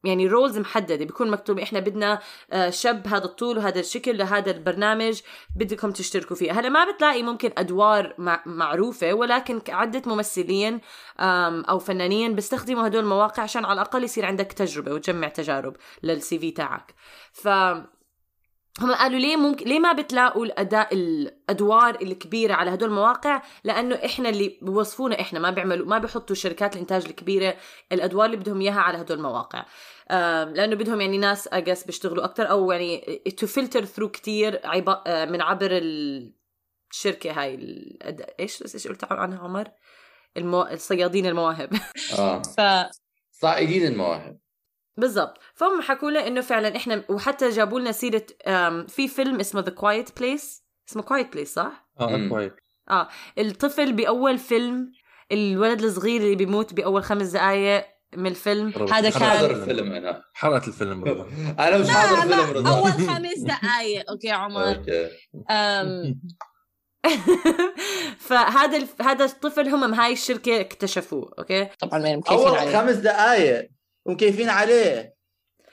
يعني 0.03 0.27
رولز 0.27 0.57
محددة. 0.57 0.95
بيكون 1.05 1.31
مكتوب 1.31 1.59
إحنا 1.59 1.79
بدنا 1.79 2.19
آه، 2.51 2.69
شاب 2.69 3.07
هذا 3.07 3.25
الطول 3.25 3.57
وهذا 3.57 3.79
الشكل 3.79 4.17
لهذا 4.17 4.51
البرنامج 4.51 5.21
بدكم 5.55 5.91
تشتركوا 5.91 6.35
فيه. 6.35 6.51
هلا 6.51 6.69
ما 6.69 6.91
بتلاقي 6.91 7.23
ممكن 7.23 7.51
أدوار 7.57 8.13
مع 8.17 8.43
معروفة 8.45 9.13
ولكن 9.13 9.61
عده 9.69 10.01
ممثلين 10.05 10.81
أو 11.69 11.79
فنانين 11.79 12.35
بيستخدموا 12.35 12.87
هدول 12.87 13.03
المواقع 13.03 13.43
عشان 13.43 13.65
على 13.65 13.73
الأقل 13.73 14.03
يصير 14.03 14.25
عندك 14.25 14.45
تجربة 14.53 14.93
وتجمع 14.93 15.27
تجارب 15.27 15.75
للسي 16.03 16.39
في 16.39 16.51
تاعك. 16.51 16.93
ف 17.33 17.47
هم 18.81 18.93
قالوا 18.93 19.19
ليه 19.19 19.35
ممكن 19.35 19.65
ليه 19.65 19.79
ما 19.79 19.93
بتلاقوا 19.93 20.45
الأداء 20.45 20.93
الأدوار 20.93 22.01
الكبيرة 22.01 22.53
على 22.53 22.73
هدول 22.73 22.89
المواقع؟ 22.89 23.41
لأنه 23.63 23.95
إحنا 23.95 24.29
اللي 24.29 24.57
بوصفونا 24.61 25.21
إحنا 25.21 25.39
ما 25.39 25.49
بيعملوا 25.49 25.87
ما 25.87 25.97
بيحطوا 25.97 26.35
شركات 26.35 26.75
الإنتاج 26.75 27.05
الكبيرة 27.05 27.55
الأدوار 27.91 28.25
اللي 28.25 28.37
بدهم 28.37 28.61
إياها 28.61 28.79
على 28.79 28.97
هدول 28.97 29.17
المواقع. 29.17 29.65
لأنه 30.53 30.75
بدهم 30.75 31.01
يعني 31.01 31.17
ناس 31.17 31.47
just 31.47 31.83
بيشتغلوا 31.83 32.23
أكتر 32.23 32.49
أو 32.49 32.71
يعني 32.71 33.21
to 33.37 33.47
filter 33.47 33.85
through. 33.85 34.11
آه، 34.27 35.25
من 35.25 35.41
عبر 35.41 35.69
الشركة 35.71 37.31
هاي 37.31 37.55
الأد... 37.55 38.25
إيش 38.39 38.75
إيش 38.75 38.87
قلت 38.87 39.03
عنها 39.03 39.39
عمر؟ 39.39 39.71
المو... 40.37 40.61
الصيادين 40.61 41.25
المواهب. 41.25 41.69
آه. 42.19 42.41
ف 42.57 42.61
صائدين 43.31 43.87
المواهب. 43.87 44.44
بالضبط. 44.97 45.37
فهم 45.53 45.81
حكوا 45.81 46.11
لنا 46.11 46.27
إنه 46.27 46.41
فعلا 46.41 46.75
إحنا 46.75 47.03
وحتى 47.09 47.49
جابوا 47.49 47.79
لنا 47.79 47.91
سيرة 47.91 48.25
في 48.87 49.07
فيلم 49.07 49.39
اسمه 49.39 49.61
the 49.61 49.69
Quiet 49.69 50.19
Place 50.19 50.63
اسمه 50.89 51.01
Quiet 51.03 51.33
Place 51.33 51.53
صح؟ 51.53 51.87
آه. 51.99 52.27
كويس 52.29 52.51
آه. 52.89 53.07
الطفل 53.37 53.93
بأول 53.93 54.37
فيلم 54.37 54.91
الولد 55.31 55.81
الصغير 55.83 56.21
اللي 56.21 56.35
بيموت 56.35 56.73
بأول 56.73 57.03
خمس 57.03 57.27
دقائق 57.27 57.85
من 58.17 58.27
الفيلم 58.27 58.73
هذا 58.93 59.07
مش 59.07 59.13
كان- 59.13 59.29
حاضر 59.29 59.51
الفيلم 59.51 59.91
أنا. 59.91 60.21
حرقت 60.33 60.67
الفيلم 60.67 61.01
بالضبط. 61.03 61.27
أنا 61.59 61.77
مش 61.77 61.89
حاضر 61.89 62.15
لا 62.15 62.23
الفيلم 62.23 62.53
لا 62.53 62.59
رضا 62.59 62.77
أول 62.77 62.91
خمس 62.91 63.37
دقائق 63.39 64.09
أوكي 64.11 64.31
عمر. 64.31 64.67
أوكي. 64.75 65.09
أم، 65.51 66.19
فهذا 68.27 68.77
الف... 68.77 69.01
هذا 69.01 69.25
الطفل 69.25 69.69
هم 69.69 69.81
من 69.81 69.93
هاي 69.93 70.13
الشركة 70.13 70.61
اكتشفوه 70.61 71.33
أوكي؟ 71.39 71.65
طبعا 71.79 71.99
ما 71.99 72.21
أول 72.29 72.57
خمس 72.75 72.95
دقائق 72.95 73.69
ومكيفين 74.05 74.49
عليه. 74.49 75.15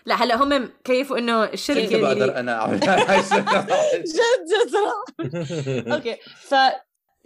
لا 0.07 0.15
هلا 0.15 0.43
هم 0.43 0.71
كيفوا 0.85 1.19
إنه 1.19 1.47
كيف 1.47 1.55
الشركة 1.55 2.01
بقدر 2.01 2.13
اللي 2.13 2.41
أنا 2.41 2.61
أعمل؟ 2.61 2.81
جد 2.81 4.49
جد. 4.49 4.75
أوكي. 5.93 6.17
ف 6.41 6.55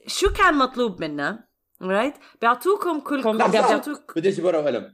شو 0.06 0.32
كان 0.32 0.54
مطلوب 0.54 1.00
منا؟ 1.00 1.46
right 1.82 2.14
بيعطوكم 2.40 3.00
كلكم 3.00 3.38
لحظة. 3.38 3.68
بيعطوك 3.68 4.12
بدي 4.16 4.28
أجيب 4.28 4.44
ورقة 4.44 4.62
وقلم. 4.62 4.92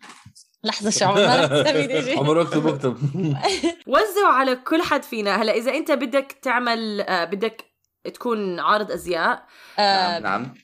عمر؟ 1.02 1.46
تبي 1.66 1.86
تيجي 1.86 2.12
عمر 2.12 2.40
أكتب 2.42 2.66
أكتب. 2.66 2.96
وزعوا 3.86 4.32
على 4.32 4.56
كل 4.56 4.82
حد 4.82 5.02
فينا. 5.02 5.42
هلا 5.42 5.52
إذا 5.52 5.74
أنت 5.74 5.90
بدك 5.92 6.38
تعمل 6.42 7.00
آه 7.00 7.24
بدك 7.24 7.64
تكون 8.14 8.60
عارض 8.60 8.90
أزياء 8.90 9.46
آه، 9.78 10.18
نعم 10.18 10.42
نعم. 10.42 10.54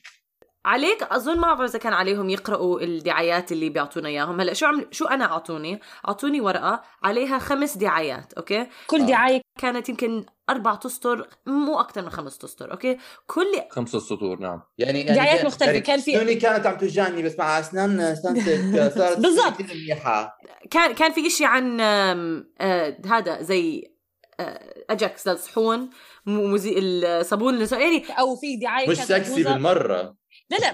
عليك. 0.65 1.03
أظن 1.03 1.35
ما 1.39 1.53
بعرف 1.53 1.69
إذا 1.69 1.79
كان 1.79 1.93
عليهم 1.93 2.29
يقرأوا 2.29 2.81
الدعايات 2.81 3.51
اللي 3.51 3.69
بيعطونا 3.69 4.09
إياهم. 4.09 4.41
هلأ 4.41 4.53
شو 4.53 4.65
عمل 4.65 4.87
شو 4.91 5.05
أنا 5.05 5.25
أعطوني؟ 5.25 5.79
أعطوني 6.07 6.41
ورقة 6.41 6.81
عليها 7.03 7.39
خمس 7.39 7.77
دعايات 7.77 8.33
أوكي؟ 8.33 8.67
كل 8.87 9.01
آه. 9.01 9.05
دعاية 9.05 9.41
كانت 9.59 9.89
يمكن 9.89 10.25
أربع 10.49 10.79
اسطر 10.85 11.27
مو 11.45 11.79
أكثر 11.79 12.01
من 12.01 12.09
خمس 12.09 12.43
اسطر 12.43 12.71
أوكي؟ 12.71 12.97
كل 13.27 13.47
خمسة 13.71 13.99
سطور 13.99 14.39
نعم. 14.39 14.61
يعني 14.77 14.99
يعني 15.01 15.15
دعايات 15.15 15.45
مختلفة. 15.45 15.65
يعني 15.71 15.81
كان 15.81 15.99
في- 15.99 16.13
سنوني 16.13 16.35
كانت 16.35 16.65
عم 16.65 16.77
توجعني 16.77 17.23
بس 17.23 17.39
مع 17.39 17.59
أسنان 17.59 17.99
اسنانتك 17.99 18.93
صارت 18.97 19.19
بالضبط. 19.23 19.53
كثير 19.61 19.75
منيحة. 19.77 20.37
كان 20.71 20.93
كان 20.93 21.11
في 21.11 21.27
إشي 21.27 21.45
عن 21.45 21.79
آه 21.81 22.97
هذا 23.05 23.41
زي 23.41 23.91
آه 24.39 24.83
أجاكس 24.89 25.27
للصحون 25.27 25.89
مو 26.25 26.47
مزي 26.47 26.75
الصابون 26.79 27.53
اللي 27.53 27.67
يعني 27.71 28.03
أو 28.19 28.35
في 28.35 28.55
دعاية 28.55 28.89
مش 28.89 28.97
سكسي 28.97 29.43
بالمرة. 29.43 30.18
لا 30.49 30.57
لا. 30.57 30.73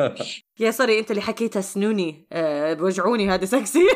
يا 0.60 0.70
sorry 0.70 0.98
أنت 0.98 1.10
اللي 1.10 1.22
حكيتها 1.22 1.60
سنوني. 1.60 2.26
آه 2.32 2.74
بوجعوني 2.74 3.30
هذا 3.30 3.44
سكسي. 3.44 3.82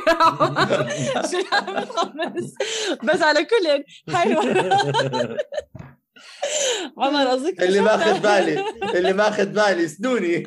بس 3.04 3.22
على 3.22 3.44
كل 3.44 3.84
هاي 4.08 4.32
الورقة 4.32 5.36
عمر 6.98 7.26
قصدك 7.26 7.62
اللي 7.62 7.80
ماخذ 7.80 8.20
بالي 8.20 8.64
اللي 8.94 9.12
ماخذ 9.12 9.46
بالي 9.46 9.88
سنوني. 9.88 10.46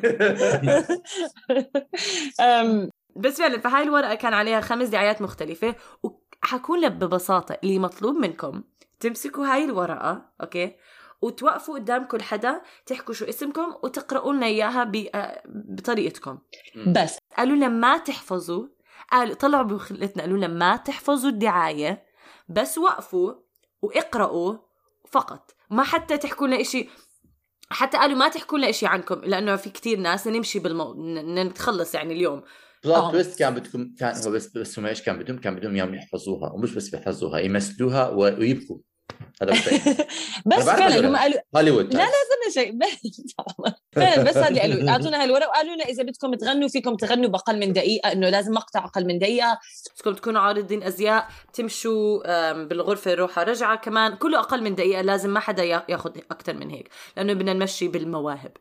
بس 3.16 3.38
فعلا 3.38 3.60
فهاي 3.60 3.82
الورقة 3.82 4.14
كان 4.14 4.34
عليها 4.34 4.60
خمس 4.60 4.88
دعايات 4.88 5.22
مختلفة 5.22 5.74
وحكون 6.02 6.80
لك 6.80 6.92
ببساطة 6.92 7.58
اللي 7.64 7.78
مطلوب 7.78 8.16
منكم 8.16 8.62
تمسكوا 9.00 9.46
هاي 9.46 9.64
الورقة 9.64 10.32
أوكي؟ 10.40 10.76
وتوقفوا 11.26 11.74
قدام 11.74 12.04
كل 12.04 12.22
حدا 12.22 12.62
تحكوا 12.86 13.14
شو 13.14 13.24
اسمكم 13.24 13.74
وتقرأوا 13.82 14.32
لنا 14.32 14.46
إياها 14.46 14.84
ب- 14.84 15.08
آه، 15.14 15.42
بطريقتكم. 15.46 16.38
بس. 16.86 17.18
قالوا 17.36 17.56
لنا 17.56 17.68
ما 17.68 17.98
تحفظوا. 17.98 18.66
قالوا 19.12 19.34
طلعوا 19.34 19.62
بخلتنا 19.62 20.22
قالوا 20.22 20.36
لنا 20.38 20.46
ما 20.46 20.76
تحفظوا 20.76 21.30
الدعاية 21.30 22.06
بس 22.48 22.78
وقفوا 22.78 23.32
واقرأوا 23.82 24.56
فقط. 25.10 25.54
ما 25.70 25.82
حتى 25.82 26.18
تحكوا 26.18 26.46
لنا 26.46 26.60
إشي 26.60 26.88
حتى 27.70 27.96
قالوا 27.96 28.18
ما 28.18 28.28
تحكوا 28.28 28.58
لنا 28.58 28.70
إشي 28.70 28.86
عنكم 28.86 29.14
لأنه 29.14 29.56
في 29.56 29.70
كتير 29.70 29.98
ناس 29.98 30.26
نمشي 30.26 30.58
بالمو... 30.58 30.94
نتخلص 31.42 31.94
يعني 31.94 32.14
اليوم. 32.14 32.42
بلوت 32.84 32.96
آه. 32.96 33.10
تويست 33.12 33.38
كان 33.38 33.54
بدكم 33.54 33.94
كان 33.98 34.14
هو 34.26 34.30
بس 34.30 34.48
بس 34.56 34.78
هم 34.78 34.86
إيش 34.86 35.02
كان 35.02 35.18
بدهم؟ 35.18 35.38
كان 35.38 35.54
بدهم 35.56 35.74
إياهم 35.74 35.94
يحفظوها 35.94 36.52
ومش 36.52 36.74
بس 36.74 36.94
يحفظوها 36.94 37.38
يمثلوها 37.38 38.08
ويبكوا. 38.08 38.78
هذا 39.42 39.52
بس 40.46 40.56
بس 40.58 40.64
فعلا. 40.64 41.08
هم 41.08 41.16
قالوا 41.16 41.40
هوليوود. 41.56 41.94
لا 41.94 41.98
لا 41.98 42.04
استنى 42.04 42.64
شيء 42.64 42.78
فعلا 43.96 44.22
بس 44.22 44.36
هذا 44.36 44.48
اللي 44.48 44.60
قالوا 44.60 44.90
أعطونا 44.90 45.22
هالورقة 45.22 45.48
وقالوا 45.48 45.74
لنا 45.74 45.84
إذا 45.84 46.02
بدكم 46.02 46.34
تغنوا 46.34 46.68
فيكم 46.68 46.96
تغنوا 46.96 47.30
بأقل 47.30 47.58
من 47.58 47.72
دقيقة 47.72 48.12
إنه 48.12 48.28
لازم 48.28 48.52
مقطع 48.52 48.84
أقل 48.84 49.06
من 49.06 49.18
دقيقة. 49.18 49.58
بدكم 49.96 50.14
تكونوا 50.14 50.40
عارضين 50.40 50.82
أزياء 50.82 51.28
تمشوا 51.52 52.62
بالغرفة 52.64 53.14
روحه 53.14 53.42
رجعة 53.42 53.76
كمان. 53.76 54.16
كله 54.16 54.38
أقل 54.40 54.62
من 54.62 54.74
دقيقة 54.74 55.02
لازم 55.02 55.30
ما 55.30 55.40
حدا 55.40 55.62
يا- 55.64 55.86
ياخذ 55.88 56.18
أكثر 56.30 56.54
من 56.54 56.70
هيك 56.70 56.88
لأنه 57.16 57.32
بدنا 57.32 57.52
نمشي 57.52 57.88
بالمواهب. 57.88 58.52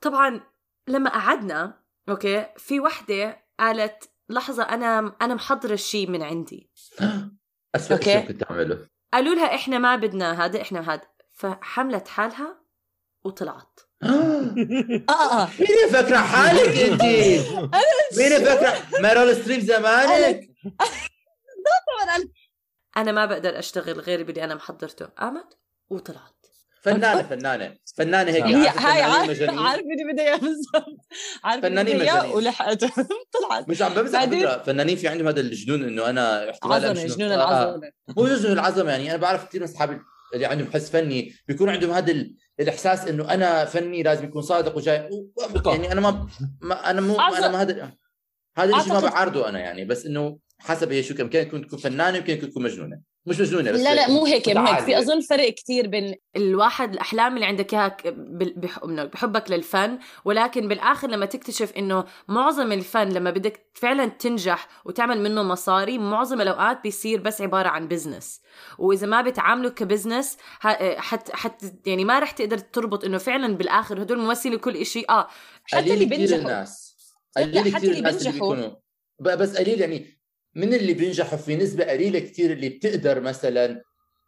طبعا 0.00 0.40
لما 0.88 1.10
قعدنا 1.10 1.78
أوكي 2.08 2.46
في 2.56 2.80
وحدة 2.80 3.44
قالت 3.60 4.10
لحظة 4.28 4.62
أنا 4.62 5.16
أنا 5.22 5.34
محضرة 5.34 5.72
الشيء 5.72 6.10
من 6.10 6.22
عندي. 6.22 6.70
اسوء. 7.76 8.00
شيء 8.00 8.20
كنت 8.26 8.42
أعمله. 8.50 8.93
قالوا 9.14 9.34
لها 9.34 9.54
إحنا 9.54 9.78
ما 9.78 9.96
بدنا 9.96 10.44
هذا 10.44 10.62
إحنا 10.62 10.92
هذا 10.92 11.02
فحملت 11.32 12.08
حالها 12.08 12.60
وطلعت. 13.24 13.80
آه 14.04 15.42
آه. 15.42 15.48
مين 15.60 15.92
فاكره 15.92 16.16
حالك 16.16 16.78
أنت؟ 16.78 17.02
مين 18.18 18.44
فاكره 18.44 19.00
ميرال 19.00 19.36
ستريب 19.36 19.60
زمانك؟ 19.60 20.40
أنا 22.96 23.12
ما 23.12 23.26
بقدر 23.26 23.58
أشتغل 23.58 24.00
غير 24.00 24.22
باللي 24.22 24.44
أنا 24.44 24.54
محضرته. 24.54 25.06
قامت 25.06 25.58
وطلعت. 25.90 26.33
فنانة 26.84 27.22
فنانة. 27.22 27.74
فنانة 27.96 28.32
هيك 28.32 28.44
هي 28.44 28.68
عارفة 28.68 28.88
هاي 28.88 29.02
فنانين 29.02 29.10
عارف 29.12 29.30
مجانين؟ 29.30 29.58
عارف 29.58 29.82
اللي 29.82 30.12
بدها 30.12 30.24
إياه 30.24 30.36
بالضبط. 30.36 30.96
فنانين 31.62 31.98
مجانين. 31.98 32.32
ولحقته 32.32 32.90
طلعت. 33.48 33.68
مش 33.68 33.82
عم 33.82 33.94
بمزح 33.94 34.24
فكرة. 34.24 34.62
فنانين 34.62 34.96
في 34.96 35.08
عندهم 35.08 35.28
هذا 35.28 35.40
الجنون 35.40 35.82
إنه 35.84 36.10
أنا 36.10 36.50
احتمال 36.50 36.72
عظمة 36.72 37.06
جنون 37.06 37.30
آه، 37.30 37.34
العظمه 37.34 37.90
مو 38.16 38.26
جنون 38.26 38.52
العظمة 38.52 38.90
يعني. 38.90 39.10
أنا 39.10 39.16
بعرف 39.18 39.44
كثير 39.48 39.60
من 39.60 39.68
أصحابي 39.68 39.98
اللي 40.34 40.46
عندهم 40.46 40.72
حس 40.72 40.90
فني 40.90 41.34
بيكون 41.48 41.68
عندهم 41.68 41.90
هذا 41.90 42.12
ال- 42.12 42.34
الإحساس 42.60 43.08
إنه 43.08 43.34
أنا 43.34 43.64
فني 43.64 44.02
لازم 44.02 44.24
يكون 44.24 44.42
صادق 44.42 44.76
وجاي. 44.76 45.08
يعني 45.66 45.92
أنا 45.92 46.00
ما, 46.00 46.28
ما 46.60 46.90
أنا 46.90 47.00
مو 47.00 47.20
أنا 47.20 47.48
ما 47.48 47.62
هذا 47.62 47.92
هذا 48.58 48.76
الشيء 48.76 48.92
ما 48.92 49.00
بعارضه 49.00 49.48
أنا 49.48 49.58
يعني. 49.60 49.84
بس 49.84 50.06
إنه 50.06 50.38
حسب 50.58 50.92
هي 50.92 51.02
شو 51.02 51.14
كم 51.14 51.24
يمكن 51.24 51.48
تكون 51.48 51.66
تكون 51.66 51.78
فنانة 51.78 52.16
يمكن 52.18 52.50
تكون 52.50 52.62
مجنونة. 52.62 53.13
مش 53.26 53.40
مجنونة 53.40 53.70
بس 53.72 53.80
لا 53.80 53.94
لا 53.94 54.08
مو 54.08 54.26
هيك 54.26 54.48
مو 54.48 54.66
هيك 54.66 54.84
في. 54.84 54.98
أظن 54.98 55.20
فرق 55.20 55.48
كتير 55.48 55.86
بين 55.86 56.14
الواحد 56.36 56.92
الأحلام 56.92 57.34
اللي 57.34 57.46
عندك 57.46 57.74
إياها 57.74 57.96
بحبك 59.04 59.50
للفن 59.50 59.98
ولكن 60.24 60.68
بالآخر 60.68 61.08
لما 61.08 61.26
تكتشف 61.26 61.72
إنه 61.72 62.04
معظم 62.28 62.72
الفن 62.72 63.08
لما 63.08 63.30
بدك 63.30 63.66
فعلا 63.74 64.06
تنجح 64.06 64.68
وتعمل 64.84 65.20
منه 65.20 65.42
مصاري 65.42 65.98
معظم 65.98 66.40
الأوقات 66.40 66.82
بيصير 66.82 67.20
بس 67.20 67.40
عبارة 67.40 67.68
عن 67.68 67.88
business 67.88 68.40
وإذا 68.78 69.06
ما 69.06 69.22
بتعامله 69.22 69.68
ك 69.68 69.76
business 69.76 70.36
حت 70.96 71.30
حت 71.30 71.86
يعني 71.86 72.04
ما 72.04 72.18
رح 72.18 72.30
تقدر 72.30 72.58
تربط 72.58 73.04
إنه 73.04 73.18
فعلا 73.18 73.56
بالآخر 73.56 74.02
هدول 74.02 74.18
ممثلي 74.18 74.56
كل 74.56 74.76
إشي 74.76 75.04
آه 75.10 75.28
حتى 75.64 75.94
اللي 75.94 76.04
بينجحوا. 76.04 76.40
الناس 76.40 76.96
قليل 77.36 77.76
كثير 77.76 77.92
الناس 77.92 78.14
اللي 78.14 78.30
بينجحوا. 78.30 78.54
بيكونوا 78.54 78.76
بس 79.20 79.56
قليل 79.56 79.80
يعني 79.80 80.23
من 80.54 80.74
اللي 80.74 80.94
بينجحوا 80.94 81.38
في 81.38 81.56
نسبة 81.56 81.84
قليلة 81.84 82.18
كثير 82.18 82.52
اللي 82.52 82.68
بتقدر 82.68 83.20
مثلا 83.20 83.82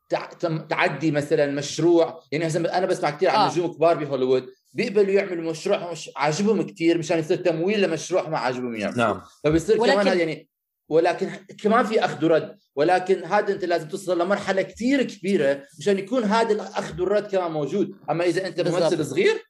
تع- 0.08 0.32
تم- 0.32 0.58
تعدي 0.66 1.10
مثلا 1.10 1.46
مشروع 1.46 2.20
يعني 2.32 2.46
أنا 2.56 2.86
بسمع 2.86 3.10
كثير 3.10 3.30
عن 3.30 3.36
آه. 3.48 3.50
نجوم 3.52 3.72
كبار 3.72 3.96
بهوليوود 4.04 4.46
بيقبلوا 4.74 5.10
يعملوا 5.14 5.50
مشروع 5.50 5.92
مش 5.92 6.10
عاجبهم 6.16 6.62
كثير 6.62 6.98
مشان 6.98 7.18
يصير 7.18 7.36
تمويل 7.36 7.82
لمشروع 7.82 8.28
ما 8.28 8.38
عاجبهم 8.38 8.74
يعملوا 8.76 8.98
نعم 8.98 9.20
فبصير 9.44 9.80
ولكن- 9.80 10.02
كمان 10.02 10.18
يعني 10.18 10.48
ولكن 10.88 11.30
كمان 11.62 11.84
في 11.86 12.04
أخذ 12.04 12.24
ورد 12.24 12.56
ولكن 12.76 13.24
هذا 13.24 13.52
أنت 13.52 13.64
لازم 13.64 13.88
توصل 13.88 14.18
لمرحلة 14.20 14.62
كثير 14.62 15.02
كبيرة 15.02 15.62
مشان 15.78 15.98
يكون 15.98 16.24
هذا 16.24 16.52
الأخذ 16.52 17.00
والرد 17.00 17.26
كمان 17.26 17.50
موجود 17.50 17.96
أما 18.10 18.24
إذا 18.24 18.46
أنت. 18.46 18.60
ممثل 18.60 19.06
صغير 19.06 19.42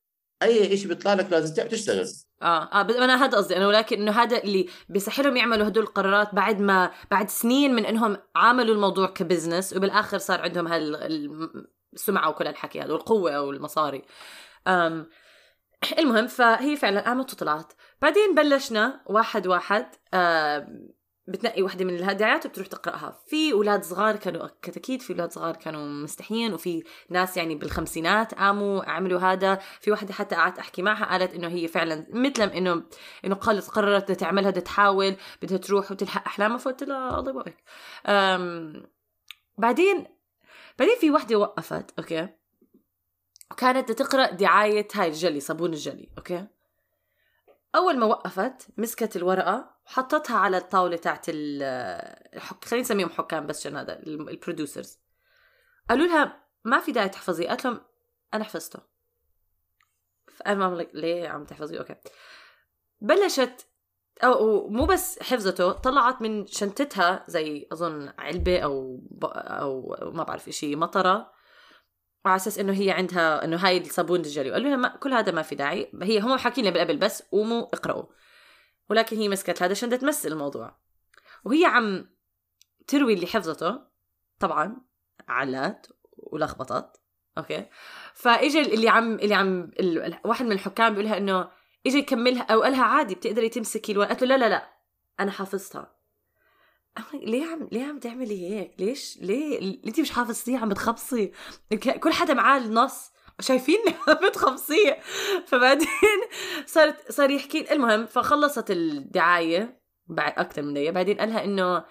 أي 0.42 0.76
شيء 0.76 0.88
بيطلع 0.88 1.14
لك 1.14 1.32
لازم 1.32 1.54
تعب 1.54 1.68
تشتغل. 1.68 2.06
آه 2.42 2.62
آه 2.72 2.80
أنا 2.80 3.24
هذا 3.24 3.36
قصدي 3.38 3.56
أنا 3.56 3.66
ولكن 3.68 4.00
إنه 4.00 4.12
هذا 4.12 4.38
اللي 4.42 4.68
بيسهلهم 4.88 5.36
يعملوا 5.36 5.68
هدول 5.68 5.84
القرارات 5.84 6.34
بعد 6.34 6.60
ما 6.60 6.90
بعد 7.10 7.30
سنين 7.30 7.74
من 7.74 7.86
إنهم 7.86 8.16
عملوا 8.36 8.74
الموضوع 8.74 9.06
كبزنس 9.06 9.76
وبالآخر 9.76 10.18
صار 10.18 10.40
عندهم 10.40 10.66
هالسمعه 10.68 12.28
وكل 12.28 12.46
الحكي 12.46 12.80
هذا 12.80 12.92
والقوة 12.92 13.40
والمصاري. 13.40 14.02
أم 14.68 15.06
المهم 15.98 16.26
فهي 16.26 16.76
فعلا 16.76 17.00
قامت 17.00 17.32
وطلعت 17.32 17.72
بعدين 18.02 18.34
بلشنا 18.34 19.00
واحد 19.06 19.46
واحد 19.46 19.86
آم، 20.14 20.88
بتنقي 21.28 21.62
وحدة 21.62 21.84
من 21.84 21.96
الهدايات 21.96 22.46
وبتروح 22.46 22.66
تقرأها. 22.66 23.18
في 23.26 23.52
أولاد 23.52 23.84
صغار 23.84 24.16
كانوا 24.16 24.46
أكيد 24.46 25.02
في 25.02 25.12
أولاد 25.12 25.32
صغار 25.32 25.56
كانوا 25.56 25.86
مستحيين 25.86 26.54
وفي 26.54 26.84
ناس 27.10 27.36
يعني 27.36 27.54
بالخمسينات 27.54 28.34
قاموا 28.34 28.84
عملوا 28.84 29.20
هذا. 29.20 29.54
في 29.80 29.92
وحدة 29.92 30.14
حتى 30.14 30.34
قعدت 30.34 30.58
أحكي 30.58 30.82
معها 30.82 31.04
قالت 31.04 31.34
إنه 31.34 31.48
هي 31.48 31.68
فعلا 31.68 32.06
مثل 32.10 32.42
إنه 32.42 32.82
إنه 33.24 33.34
قالت 33.34 33.68
قررت 33.68 34.12
تعملها 34.12 34.50
بدها 34.50 34.62
تحاول 34.62 35.16
بدها 35.42 35.58
تروح 35.58 35.90
وتلحق 35.90 36.26
أحلامها 36.26 36.56
فقلت 36.56 36.82
لها 36.84 37.18
الله 37.18 37.30
يبارك. 37.30 37.62
بعدين 39.58 40.06
بعدين 40.78 40.96
في 41.00 41.10
وحدة 41.10 41.36
وقفت 41.36 41.98
أوكي؟ 41.98 42.28
وكانت 43.50 43.92
تقرأ 43.92 44.30
دعاية 44.30 44.88
هاي 44.94 45.08
الجلي 45.08 45.40
صابون 45.40 45.72
الجلي 45.72 46.08
أوكي؟ 46.18 46.46
أول 47.74 47.98
ما 47.98 48.06
وقفت 48.06 48.68
مسكت 48.76 49.16
الورقة 49.16 49.75
وحطتها 49.86 50.36
على 50.36 50.56
الطاولة 50.56 50.96
تاعت 50.96 51.28
ال- 51.28 51.62
الحك... 52.34 52.64
خلينا 52.64 52.84
نسميهم 52.84 53.08
حكام 53.08 53.46
بس 53.46 53.60
عشان 53.60 53.76
هذا 53.76 53.98
ال- 53.98 54.28
ال 54.30 54.37
producers 54.37 54.98
قالوا 55.90 56.06
لها 56.06 56.42
ما 56.64 56.80
في 56.80 56.92
داعي 56.92 57.08
تحفظي. 57.08 57.46
قالت 57.46 57.64
لهم 57.64 57.80
أنا 58.34 58.44
حفظته. 58.44 58.80
فأنا 60.36 60.68
ما 60.68 60.86
ليه 60.94 61.28
عم 61.28 61.44
تحفظي؟ 61.44 61.78
أوكي. 61.78 61.94
بلشت 63.00 63.66
أو 64.24 64.68
مو 64.68 64.86
بس 64.86 65.22
حفظته 65.22 65.72
طلعت 65.72 66.22
من 66.22 66.46
شنطتها 66.46 67.24
زي 67.28 67.68
أظن 67.72 68.12
علبة 68.18 68.58
أو 68.58 68.96
ب... 69.10 69.24
أو 69.34 69.96
ما 70.14 70.22
بعرف 70.22 70.50
شيء 70.50 70.76
مطرة 70.76 71.32
وعلى 72.24 72.36
أساس 72.36 72.58
إنه 72.58 72.72
هي 72.72 72.90
عندها 72.90 73.44
إنه 73.44 73.56
هاي 73.56 73.78
الصابون 73.78 74.20
الجلي 74.20 74.50
وقالوا 74.50 74.68
لها 74.68 74.76
ما 74.76 74.88
كل 74.88 75.12
هذا 75.12 75.32
ما 75.32 75.42
في 75.42 75.54
داعي. 75.54 75.90
هي 76.02 76.20
هم 76.20 76.36
حاكين 76.36 76.64
لي 76.64 76.70
بالقبل 76.70 76.96
بس 76.96 77.22
قوموا 77.22 77.62
اقرأوا. 77.62 78.04
ولكن 78.90 79.16
هي 79.16 79.28
مسكت 79.28 79.62
هذا 79.62 79.70
عشان 79.70 79.98
تمثل 79.98 80.28
الموضوع. 80.28 80.76
وهي 81.44 81.64
عم 81.64 82.10
تروي 82.86 83.14
اللي 83.14 83.26
حفظته 83.26 83.80
طبعا 84.40 84.76
علات 85.28 85.86
ولخبطت 86.16 87.00
أوكي؟ 87.38 87.66
فاجى 88.14 88.60
اللي 88.60 88.88
عم 88.88 89.14
اللي 89.14 89.34
عم 89.34 89.70
ال... 89.80 90.18
واحد 90.24 90.44
من 90.44 90.52
الحكام 90.52 90.90
بيقول 90.92 91.04
لها 91.04 91.16
إنه 91.16 91.50
اجى 91.86 91.98
يكملها 91.98 92.42
أو 92.42 92.62
قالها 92.62 92.84
عادي 92.84 93.14
بتقدري 93.14 93.48
تمسكي 93.48 93.92
الورقة. 93.92 94.08
قالت 94.08 94.22
له 94.22 94.36
لا 94.36 94.38
لا 94.38 94.48
لا 94.48 94.72
أنا 95.20 95.30
حافظتها. 95.30 95.96
ليه 97.14 97.46
عم 97.46 97.68
ليه 97.72 97.84
عم 97.84 97.98
تعملي 97.98 98.50
هيك؟ 98.50 98.74
ليش؟ 98.78 99.18
ليه؟ 99.20 99.80
انت 99.86 100.00
مش 100.00 100.10
حافظتيه 100.10 100.58
عم 100.58 100.68
بتخبصي. 100.68 101.32
كل 102.02 102.12
حدا 102.12 102.34
معاه 102.34 102.58
النص. 102.58 103.12
شايفيني 103.40 103.94
عم 104.08 104.14
بتخبصيه 104.28 104.98
فبعدين 105.46 105.88
صارت 106.66 107.12
صار 107.12 107.30
يحكي 107.30 107.72
المهم 107.72 108.06
فخلصت 108.06 108.70
الدعاية 108.70 109.80
بعد 110.06 110.32
أكثر 110.36 110.62
من 110.62 110.74
دقيقة. 110.74 110.92
بعدين 110.92 111.20
قالها 111.20 111.44
إنه 111.44 111.84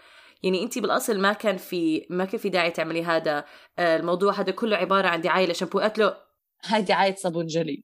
يعني 0.43 0.63
انت 0.63 0.79
بالأصل 0.79 1.19
ما 1.19 1.33
كان 1.33 1.57
في 1.57 2.07
ما 2.09 2.25
كان 2.25 2.39
في 2.39 2.49
داعي 2.49 2.71
تعملي 2.71 3.03
هذا. 3.03 3.45
آه، 3.79 3.97
الموضوع 3.97 4.33
هذا 4.33 4.51
كله 4.51 4.77
عبارة 4.77 5.07
عن 5.07 5.21
دعاية 5.21 5.47
لشامبو. 5.47 5.79
قالت 5.79 5.97
له 5.97 6.17
هاي 6.65 6.81
دعاية 6.81 7.15
صابون 7.15 7.45
جلي 7.45 7.83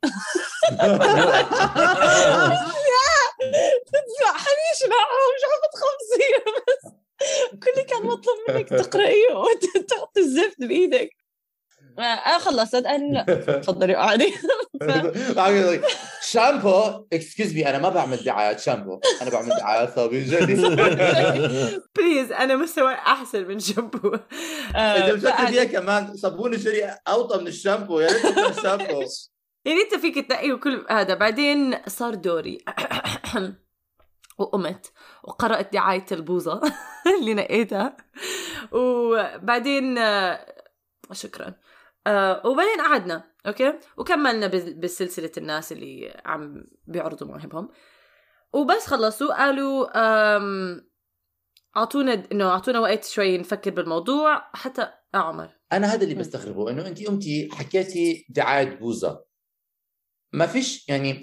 تدفع 3.91 4.33
حنيش 4.37 4.89
معهم 4.89 5.29
مش 5.35 5.43
عم 5.45 5.61
تخبصيه 5.73 6.37
بس 6.67 6.91
كل 7.63 7.71
اللي 7.71 7.83
كان 7.83 8.05
مطلوب 8.05 8.37
منك 8.49 8.69
تقرأيه 8.69 9.33
وتحط 9.35 10.17
الزفت 10.17 10.59
بإيدك. 10.59 11.20
آه 11.99 12.37
خلصت 12.37 12.75
قال 12.85 13.13
لا 13.13 13.23
تفضلي 13.23 13.95
اقعدي 13.95 14.33
شامبو. 16.31 17.05
excuse 17.13 17.53
me 17.53 17.69
أنا 17.69 17.77
ما 17.79 17.89
بعمل 17.89 18.17
دعايات 18.23 18.59
شامبو. 18.59 18.99
أنا 19.21 19.29
بعمل 19.29 19.49
دعايات 19.49 19.95
صابون 19.95 20.19
please 21.97 22.31
أنا 22.41 22.55
مستوى 22.55 22.93
أحسن 22.93 23.47
من 23.47 23.59
شامبو. 23.59 24.15
إذا 24.75 25.13
مشكل 25.13 25.19
فقعدت- 25.27 25.49
فيها 25.49 25.63
كمان 25.63 26.15
صابون 26.17 26.53
الجلي 26.53 26.97
أوطى 27.07 27.37
من 27.37 27.47
الشامبو. 27.47 27.99
يا 27.99 28.07
ريت 28.07 28.25
يكون 28.25 28.53
شامبو. 28.63 29.03
يعني 29.65 29.79
أنت 29.81 30.01
فيك 30.01 30.27
تنقي 30.27 30.51
وكل 30.51 30.85
هذا. 30.89 31.13
بعدين 31.13 31.77
صار 31.87 32.15
دوري. 32.15 32.57
وقمت 34.39 34.91
وقرأت 35.23 35.73
دعاية 35.73 36.05
البوظة 36.11 36.61
اللي 37.19 37.33
نقيتها. 37.33 37.97
وبعدين 38.71 39.97
آه، 39.97 40.45
شكرا. 41.11 41.53
آه، 42.07 42.47
وبعدين 42.47 42.81
قعدنا 42.81 43.31
أوكي؟ 43.47 43.73
وكملنا 43.97 44.47
بسلسلة 44.77 45.31
الناس 45.37 45.71
اللي 45.71 46.21
عم 46.25 46.63
بيعرضوا 46.87 47.27
مواهبهم. 47.27 47.69
وبس 48.53 48.87
خلصوا 48.87 49.33
قالوا 49.33 49.87
أعطونا 51.77 52.23
إنه 52.31 52.49
أعطونا 52.49 52.79
وقت 52.79 53.05
شوي 53.05 53.37
نفكر 53.37 53.71
بالموضوع 53.71 54.49
حتى 54.53 54.87
عمر 55.13 55.49
أنا 55.73 55.87
هذا 55.93 56.03
اللي 56.03 56.15
بستغربه 56.15 56.69
إنه 56.69 56.87
انت 56.87 57.07
قمتي 57.07 57.49
حكيتي 57.51 58.25
دعاية 58.29 58.75
بوزة. 58.75 59.23
ما 60.33 60.47
فيش 60.47 60.89
يعني 60.89 61.21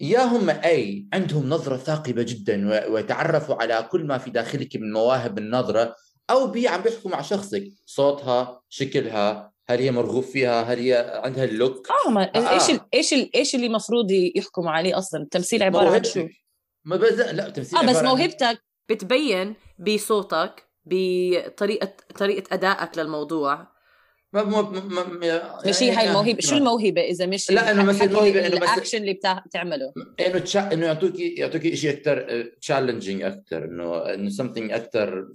يا 0.00 0.20
هم 0.24 0.50
أي 0.50 1.08
عندهم 1.12 1.48
نظرة 1.48 1.76
ثاقبة 1.76 2.22
جدا 2.22 2.68
و- 2.68 2.92
ويتعرفوا 2.94 3.54
على 3.62 3.88
كل 3.92 4.06
ما 4.06 4.18
في 4.18 4.30
داخلك 4.30 4.76
من 4.76 4.92
مواهب 4.92 5.38
النظرة 5.38 5.94
أو 6.30 6.46
بي 6.46 6.68
عم 6.68 6.80
بيحكوا 6.80 7.10
مع 7.10 7.22
شخصك 7.22 7.64
صوتها 7.86 8.62
شكلها 8.68 9.52
هل 9.70 9.78
هي 9.80 9.90
مرغوب 9.90 10.22
فيها؟ 10.24 10.62
هل 10.62 10.78
هي 10.78 11.20
عندها 11.24 11.44
ال 11.44 11.53
look 11.53 11.88
آه 12.06 12.10
ما 12.10 12.30
آه. 12.36 12.54
إيش 12.54 12.70
ال- 12.70 12.80
إيش 12.94 13.14
إيش 13.34 13.54
اللي 13.54 13.66
المفروض 13.66 14.10
يحكموا 14.10 14.70
عليه 14.70 14.98
أصلا؟ 14.98 15.22
التمثيل 15.22 15.62
عبارة 15.62 15.90
عن 15.90 16.04
شو؟ 16.04 16.26
ما 16.84 16.96
بز... 16.96 17.20
لا 17.20 17.48
تمثيل 17.50 17.78
آه 17.78 17.82
بس 17.82 17.88
عبارة 17.96 17.98
عن- 17.98 18.04
موهبتك. 18.16 18.62
بتبين 18.90 19.54
بصوتك 19.78 20.68
بطريقة 20.84 21.92
طريقة 22.18 22.54
أدائك 22.54 22.98
للموضوع. 22.98 23.78
ما 24.32 24.42
ما 24.44 24.62
ما 24.62 25.02
ما 25.04 25.60
مش 25.66 25.82
هي 25.82 25.90
هاي 25.90 26.08
الموهبة. 26.08 26.40
شو 26.40 26.56
الموهبة 26.56 27.00
إذا 27.00 27.26
مش 27.26 27.50
لا، 27.50 27.70
إنه 27.70 27.82
مثل 27.84 27.90
الحكي 28.04 28.10
الموهبة 28.10 28.46
إنه 28.46 28.60
بس- 28.60 28.68
الاكشن 28.68 28.98
اللي 28.98 29.18
بتعمله؟ 29.46 29.92
إنه 30.26 30.38
cha... 30.38 30.72
إنه 30.72 30.86
يعطوكي 30.86 31.28
يعطوكي 31.34 31.76
شيء 31.76 31.90
أكثر 31.90 32.42
challenging 32.60 33.22
أكثر 33.22 33.64
انه 33.64 34.14
إنه 34.14 34.30
something 34.30 34.72
أكثر 34.74 35.28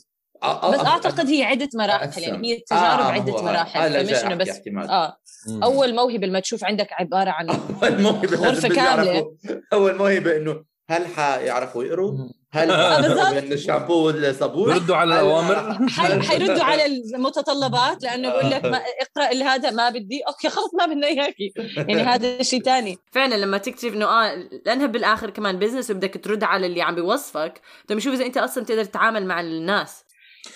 بس 0.43 0.79
أعتقد 0.79 1.27
هي 1.27 1.43
عدة 1.43 1.69
مراحل 1.75 2.21
يعني 2.21 2.47
هي 2.51 2.57
التجارب 2.57 2.99
آه، 2.99 3.11
عدة 3.11 3.43
مراحل 3.43 3.79
آه، 3.79 3.87
لا، 3.87 3.99
فمش 4.03 4.09
جاي 4.09 4.27
إنه 4.27 4.35
بس 4.35 4.49
احتمال. 4.49 4.89
آه 4.89 5.17
أول 5.63 5.95
موهبة 5.95 6.27
لما 6.27 6.39
تشوف 6.39 6.63
عندك 6.63 6.87
عبارة 6.91 7.29
عن 7.29 7.49
أول 7.83 8.01
موهبة 8.01 8.61
كاملة. 8.67 9.11
يعرفوا 9.11 9.31
أول 9.73 9.95
موهبة 9.95 10.37
إنه 10.37 10.63
هل 10.89 11.07
حيعرفوا 11.07 11.83
يقروا؟ 11.83 12.17
هل 12.51 12.71
آه، 12.71 13.31
بين 13.39 13.53
الشامبو 13.53 14.05
والصابون؟ 14.05 14.65
بردوا 14.65 14.95
على. 14.95 15.15
حي... 15.89 16.21
حيردوا 16.29 16.63
على 16.63 16.85
المتطلبات 16.85 18.03
لأنه 18.03 18.29
بقول 18.29 18.51
لك 18.51 18.65
ما 18.65 18.81
اقرأ 19.01 19.43
هذا 19.43 19.71
ما 19.71 19.89
بدي 19.89 20.21
أوكي 20.27 20.49
خلص 20.49 20.73
ما 20.79 20.85
بدنا 20.85 21.07
اياكي 21.07 21.53
يعني 21.77 22.01
هذا 22.01 22.43
شيء 22.43 22.63
ثاني 22.63 22.97
فعلا 23.11 23.35
لما 23.35 23.57
تكتشف 23.57 23.93
إنه 23.93 24.05
آه 24.05 24.35
لأنها 24.65 24.85
بالآخر 24.85 25.29
كمان 25.29 25.59
business 25.59 25.91
وبدك 25.91 26.23
ترد 26.23 26.43
على 26.43 26.65
اللي 26.67 26.81
عم 26.81 26.95
بيوصفك 26.95 27.61
بدهم 27.85 27.97
يشوف 27.97 28.13
إذا 28.13 28.25
أنت 28.25 28.37
أصلا 28.37 28.65
تقدر 28.65 28.83
تتعامل 28.83 29.25
مع 29.25 29.41
الناس 29.41 30.03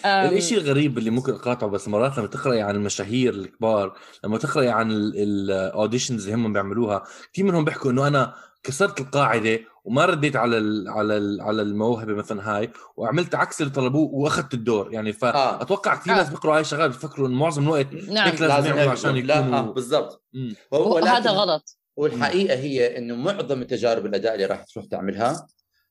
الإشي 0.06 0.58
الغريب 0.58 0.97
اللي 0.97 1.10
ممكن 1.10 1.34
أقاطعه 1.34 1.69
بس 1.69 1.88
مرات 1.88 2.17
لما 2.17 2.28
تقرأي 2.28 2.62
عن 2.62 2.76
المشاهير 2.76 3.34
الكبار 3.34 3.97
لما 4.23 4.38
تقرأي 4.38 4.69
عن 4.69 4.91
الاوديشنز 4.91 6.28
اللي 6.28 6.36
هم 6.36 6.54
بيعملوها 6.54 7.04
في 7.34 7.43
منهم 7.43 7.65
بيحكوا 7.65 7.91
إنه 7.91 8.08
أنا 8.08 8.36
كسرت 8.63 9.02
القاعدة 9.02 9.60
وما 9.84 10.06
رديت 10.06 10.36
على 10.36 10.58
ال 10.58 10.89
على 10.89 11.17
ال 11.17 11.41
على 11.41 11.62
الموهبة 11.62 12.13
مثلا 12.13 12.58
هاي 12.58 12.71
وعملت 12.97 13.36
عكس 13.36 13.62
اللي 13.62 13.73
طلبوه 13.73 14.10
وأخذت 14.13 14.54
الدور. 14.54 14.93
يعني 14.93 15.10
آه. 15.10 15.13
فاتوقع 15.13 15.95
كثير 15.95 16.13
آه. 16.13 16.17
ناس 16.17 16.30
بيقروا 16.30 16.56
هاي 16.56 16.62
الشغلات 16.62 16.89
بيفكروا 16.91 17.28
إنه 17.28 17.36
معظم 17.36 17.63
الوقت 17.63 17.93
نعم. 17.93 18.28
هيك 18.28 18.41
لازم 18.41 18.67
يعملوا 18.67 18.91
عشان 18.91 19.17
يكونوا 19.17 19.60
آه 19.60 19.62
بالضبط. 19.62 20.23
وهذا 20.71 21.32
غلط. 21.32 21.78
والحقيقة 21.97 22.56
هي 22.56 22.97
إنه 22.97 23.15
معظم 23.15 23.62
التجارب 23.62 24.06
الأداء 24.06 24.34
اللي 24.34 24.45
راح 24.45 24.63
تروح 24.63 24.86
تعملها 24.86 25.47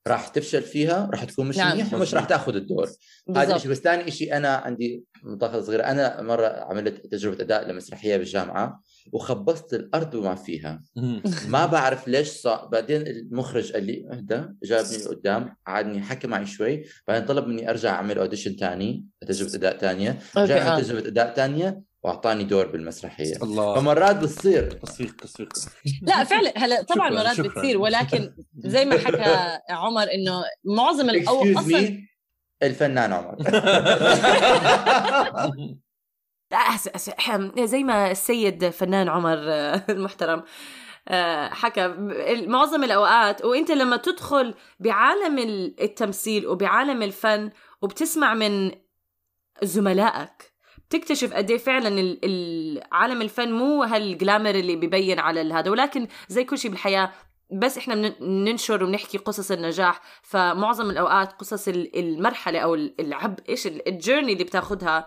راح 0.06 0.28
تفشل 0.28 0.62
فيها 0.62 1.10
راح 1.12 1.24
تكون 1.24 1.48
مش 1.48 1.56
نعم. 1.56 1.72
منيح 1.72 1.94
ومش 1.94 2.14
راح 2.14 2.24
تاخذ 2.24 2.56
الدور. 2.56 2.88
هذا 3.36 3.56
الشيء 3.56 3.70
بس 3.70 3.78
ثاني 3.78 4.10
شيء 4.10 4.36
أنا 4.36 4.48
عندي 4.48 5.04
مداخله 5.22 5.60
صغيرة. 5.60 5.82
أنا 5.82 6.22
مرة 6.22 6.46
عملت 6.46 7.06
تجربة 7.06 7.42
أداء 7.42 7.68
لمسرحية 7.68 8.16
بالجامعة 8.16 8.82
وخبصت 9.12 9.74
الأرض 9.74 10.14
وما 10.14 10.34
فيها. 10.34 10.82
ما 11.48 11.66
بعرف 11.66 12.08
ليش 12.08 12.28
صار 12.28 12.68
بعدين 12.72 13.06
المخرج 13.06 13.72
قال 13.72 13.84
لي 13.84 14.08
إهدى. 14.12 14.48
جابني 14.64 14.96
لقدام 14.96 15.56
قعدني 15.66 16.00
حكى 16.00 16.28
معي 16.28 16.46
شوي. 16.46 16.84
بعدين 17.08 17.26
طلب 17.26 17.46
مني 17.46 17.70
أرجع 17.70 17.90
أعمل 17.90 18.18
اوديشن 18.18 18.56
ثاني 18.56 19.04
تجربة 19.26 19.54
أداء 19.54 19.78
ثانية 19.78 20.18
رجعت 20.36 20.62
آه. 20.62 20.80
تجربة 20.80 21.08
أداء 21.08 21.34
ثانية 21.34 21.80
واعطاني 22.06 22.44
دور 22.44 22.66
بالمسرحية. 22.66 23.36
الله. 23.42 23.74
فمرات 23.74 24.16
بتصير. 24.16 24.70
تصفيق 24.70 25.16
تصفيق 25.16 25.48
لا 26.02 26.24
فعلا 26.24 26.52
هلا 26.56 26.82
طبعا 26.82 27.08
شكراً، 27.10 27.22
مرات 27.22 27.36
شكراً. 27.36 27.48
بتصير. 27.48 27.78
ولكن 27.78 28.32
زي 28.74 28.84
ما 28.84 28.98
حكى 28.98 29.58
عمر 29.70 30.02
إنه 30.02 30.44
معظم 30.64 31.10
أو 31.10 31.16
اكسكيوز 31.16 31.56
أصلا 31.56 31.98
الفنان 32.62 33.12
عمر. 33.12 33.36
لا 36.52 37.66
زي 37.66 37.82
ما 37.84 38.10
السيد 38.10 38.68
فنان 38.70 39.08
عمر 39.08 39.38
آه، 39.52 39.82
المحترم 39.88 40.42
آه، 41.08 41.48
حكى 41.48 41.88
معظم 42.46 42.84
الأوقات 42.84 43.44
وإنت 43.44 43.70
لما 43.70 43.96
تدخل 43.96 44.54
بعالم 44.80 45.38
ال- 45.38 45.82
التمثيل 45.82 46.46
وبعالم 46.46 47.02
الفن 47.02 47.50
وبتسمع 47.82 48.34
من 48.34 48.70
زملائك 49.62 50.55
بتكتشف 50.88 51.32
قد 51.34 51.50
إيه 51.50 51.58
فعلا 51.58 51.88
ال- 51.88 52.18
ال- 52.24 52.82
عالم 52.92 53.22
الفن 53.22 53.52
مو 53.52 53.82
هالجلامر 53.82 54.50
اللي 54.54 54.76
بيبين 54.76 55.18
على 55.18 55.40
هذا. 55.54 55.70
ولكن 55.70 56.06
زي 56.28 56.44
كل 56.44 56.58
شيء 56.58 56.70
بالحياة 56.70 57.12
بس 57.52 57.78
إحنا 57.78 57.94
بن- 57.94 58.14
بننشر 58.20 58.84
وبنحكي 58.84 59.18
قصص 59.18 59.50
النجاح 59.50 60.00
فمعظم 60.22 60.90
الأوقات 60.90 61.32
قصص 61.32 61.68
ال- 61.68 61.98
المرحلة 61.98 62.58
أو 62.58 62.74
ال- 62.74 62.94
العب 63.00 63.40
إيش 63.48 63.66
ال- 63.66 63.88
الجيرني 63.88 64.32
اللي 64.32 64.44
بتاخدها 64.44 65.06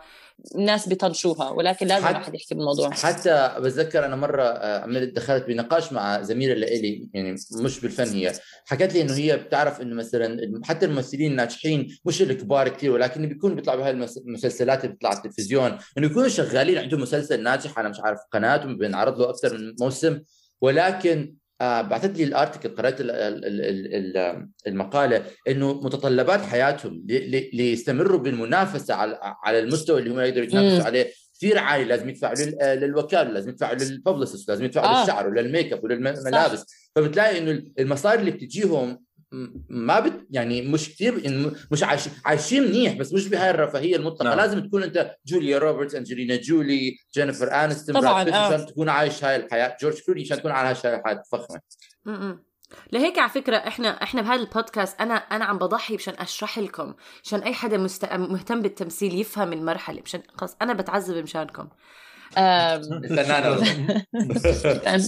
الناس 0.56 0.90
بيطنشوها 0.90 1.50
ولكن 1.50 1.88
لازم 1.88 2.08
الواحد 2.08 2.36
يحكي 2.36 2.56
بالموضوع. 2.56 2.90
حتى 2.92 3.56
بتذكر 3.60 4.06
أنا 4.06 4.16
مرة 4.16 4.44
آه، 4.44 4.80
عملت 4.84 5.16
دخلت 5.16 5.44
بنقاش 5.48 5.94
مع 5.94 6.22
زميلة 6.22 6.54
لإلي 6.54 7.10
يعني 7.14 7.36
مش 7.64 7.80
بالفن 7.80 8.08
هي 8.16 8.34
حكت 8.66 8.94
لي 8.94 9.02
إنه 9.02 9.14
هي 9.14 9.38
بتعرف 9.38 9.82
إنه 9.82 9.96
مثلا 9.96 10.62
حتى 10.64 10.86
الممثلين 10.86 11.32
الناجحين 11.32 11.98
مش 12.06 12.22
الكبار 12.22 12.70
كثير 12.70 12.92
ولكن 12.92 13.28
بيكونوا 13.28 13.56
بيطلعوا 13.56 13.80
بهاي 13.80 13.92
المس- 13.92 14.18
المسلسلات 14.18 14.84
اللي 14.86 14.96
بتطلع 14.96 15.10
على 15.10 15.18
التلفزيون 15.18 15.78
إنه 15.98 16.08
يكونوا 16.08 16.28
شغالين 16.28 16.78
عندهم 16.78 17.02
مسلسل 17.02 17.44
ناجح 17.44 17.80
على 17.80 17.90
مش 17.90 18.00
عارف 18.00 18.20
قناتهم 18.32 18.78
بينعرض 18.78 19.20
له 19.20 19.30
أكثر 19.30 19.58
من 19.58 19.74
موسم 19.82 20.20
ولكن 20.62 21.36
بعثت 21.60 22.18
لي 22.18 22.24
ال 22.24 22.29
article 22.29 22.70
قرأت 22.70 23.02
ال- 23.02 23.12
ال- 23.12 23.46
ال- 23.46 24.18
ال- 24.18 24.50
المقالة 24.68 25.24
إنه 25.48 25.74
متطلبات 25.74 26.42
حياتهم 26.42 27.04
ليستمروا 27.54 28.20
بالمنافسة 28.20 28.94
على 29.44 29.60
المستوى 29.60 30.00
اللي 30.00 30.10
هم 30.10 30.20
يقدروا 30.20 30.46
يتنافسوا. 30.46 30.86
عليه 30.86 31.12
كثير 31.38 31.58
عالي 31.58 31.84
لازم 31.86 32.10
يدفعوا 32.10 32.36
آه، 32.62 32.76
للوكالة 32.76 33.30
لازم 33.30 33.50
يدفعوا 33.50 33.76
لل 33.76 33.89
publicist 33.89 34.50
لازم 34.50 34.66
يدفعوا 34.66 34.88
آه. 34.88 35.02
للشعر 35.02 35.28
وللميك 35.28 35.74
اب 35.74 35.84
وللملابس 35.84 36.66
فبتلاقي 36.96 37.38
إنه 37.38 37.64
المصاري 37.80 38.20
اللي 38.20 38.32
بتجيهم 38.32 39.04
ما 39.70 40.00
بت 40.00 40.28
يعني 40.30 40.62
مش 40.62 40.90
كثير 40.90 41.26
يعني 41.26 41.52
مش 41.72 41.84
عايش 41.84 42.04
عايشين 42.26 42.64
منيح 42.64 42.94
بس 42.94 43.14
مش 43.14 43.28
بهاي 43.28 43.50
الرفاهية 43.50 43.96
المطلقة 43.96 44.24
نعم. 44.24 44.38
لازم 44.38 44.60
تكون 44.60 44.84
أنت 44.84 45.16
جوليا 45.26 45.58
روبرتس 45.58 45.96
أنجلينا 45.96 46.36
جولي 46.36 46.98
جينيفر 47.14 47.52
انستون 47.52 48.02
طبعاً، 48.02 48.30
آه. 48.30 48.36
عشان 48.36 48.66
تكون 48.66 48.90
عايش 48.90 49.24
هاي 49.24 49.36
الحياة 49.36 49.78
جورج 49.82 50.02
كلوني 50.02 50.22
عشان 50.22 50.38
تكون 50.38 50.52
عايش 50.52 50.86
هاي 50.86 50.96
الحياة 50.96 51.20
الفخمه. 51.20 51.60
لهيك 52.92 53.20
على 53.20 53.30
فكرة 53.30 53.58
إحنا 53.58 54.04
إحنا 54.04 54.22
بهذا 54.22 54.42
البودكاست 54.42 55.02
أنا 55.02 55.14
أنا 55.14 55.46
عم 55.46 55.58
بضحي 55.58 55.96
مشان 55.96 56.14
أشرح 56.20 56.60
لكم 56.60 56.94
مشان 57.24 57.40
أي 57.40 57.54
حدا 57.54 57.78
مست... 57.78 58.06
مهتم 58.14 58.62
بالتمثيل 58.62 59.20
يفهم 59.20 59.54
المرحلة 59.54 60.02
مشان 60.02 60.22
خلص 60.38 60.56
أنا 60.62 60.74
بتعذب 60.74 61.24
مشانكم 61.24 61.68
رضا. 62.38 63.66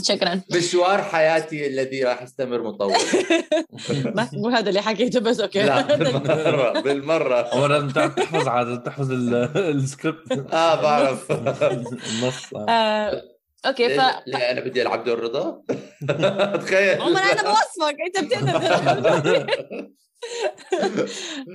شكرا 0.04 0.42
مشوار 0.56 1.02
حياتي 1.02 1.68
الذي 1.68 2.04
راح 2.04 2.22
يستمر 2.22 2.62
مطول. 2.64 2.94
ما 4.16 4.30
مو 4.34 4.50
هذا 4.50 4.70
اللي 4.70 4.82
حكيته 4.82 5.20
بس 5.20 5.40
أوكي. 5.40 5.64
لا 5.64 5.82
بالمرة 5.96 6.80
بالمرة. 6.80 7.50
عمر 7.54 7.68
لازم 7.68 7.90
تحفظ 7.90 8.48
عاد 8.48 8.84
تحفظ 8.84 9.12
ال- 9.12 9.58
السكريبت. 9.58 10.32
آه 10.54 10.82
بعرف. 10.82 11.32
النص. 11.32 12.54
آه. 12.70 13.22
أوكي 13.66 13.90
ف 13.90 13.92
ليه 13.98 14.24
ليه 14.28 14.52
أنا 14.52 14.60
بدي 14.62 14.82
ألعب 14.82 15.04
دور 15.04 15.20
رضا 15.20 15.62
تخيل. 16.66 17.02
عمر 17.02 17.20
أنا 17.20 17.42
بوصفك 17.42 17.96
أنت 18.08 18.26
بتقدر 18.26 18.62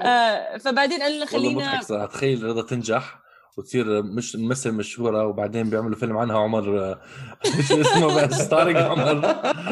آه، 0.02 0.58
فبعدين 0.58 1.02
قال 1.02 1.28
خلينا 1.28 1.80
تخيل 2.12 2.42
رضا 2.42 2.62
تنجح. 2.62 3.25
وتصير 3.56 4.02
مش 4.02 4.36
ممثل 4.36 4.72
مشهورة 4.72 5.26
وبعدين 5.26 5.70
بيعملوا 5.70 5.96
فيلم 5.96 6.16
عنها 6.16 6.38
عمر 6.38 6.78
آه، 6.80 7.00
شو 7.68 7.80
اسمه 7.80 8.22
بس 8.26 8.42
طارق 8.48 8.76
عمر 8.76 9.22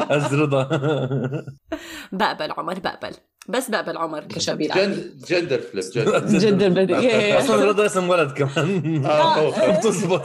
از 0.09 0.33
رضا 0.33 0.63
بقبل 2.11 2.51
عمر 2.51 2.79
بقبل 2.79 3.11
بس 3.49 3.69
بقبل 3.69 3.97
عمر. 3.97 4.19
كشبيل 4.23 4.71
جن- 4.75 5.11
جندر 5.27 5.59
فليب 5.59 6.05
جندر. 6.27 6.69
بدي 6.83 7.37
أصلا 7.37 7.65
رضا 7.65 7.85
اسم 7.85 8.09
ولد 8.09 8.31
كمان. 8.31 9.05
آه،. 9.05 9.77
بتزبط 9.77 10.21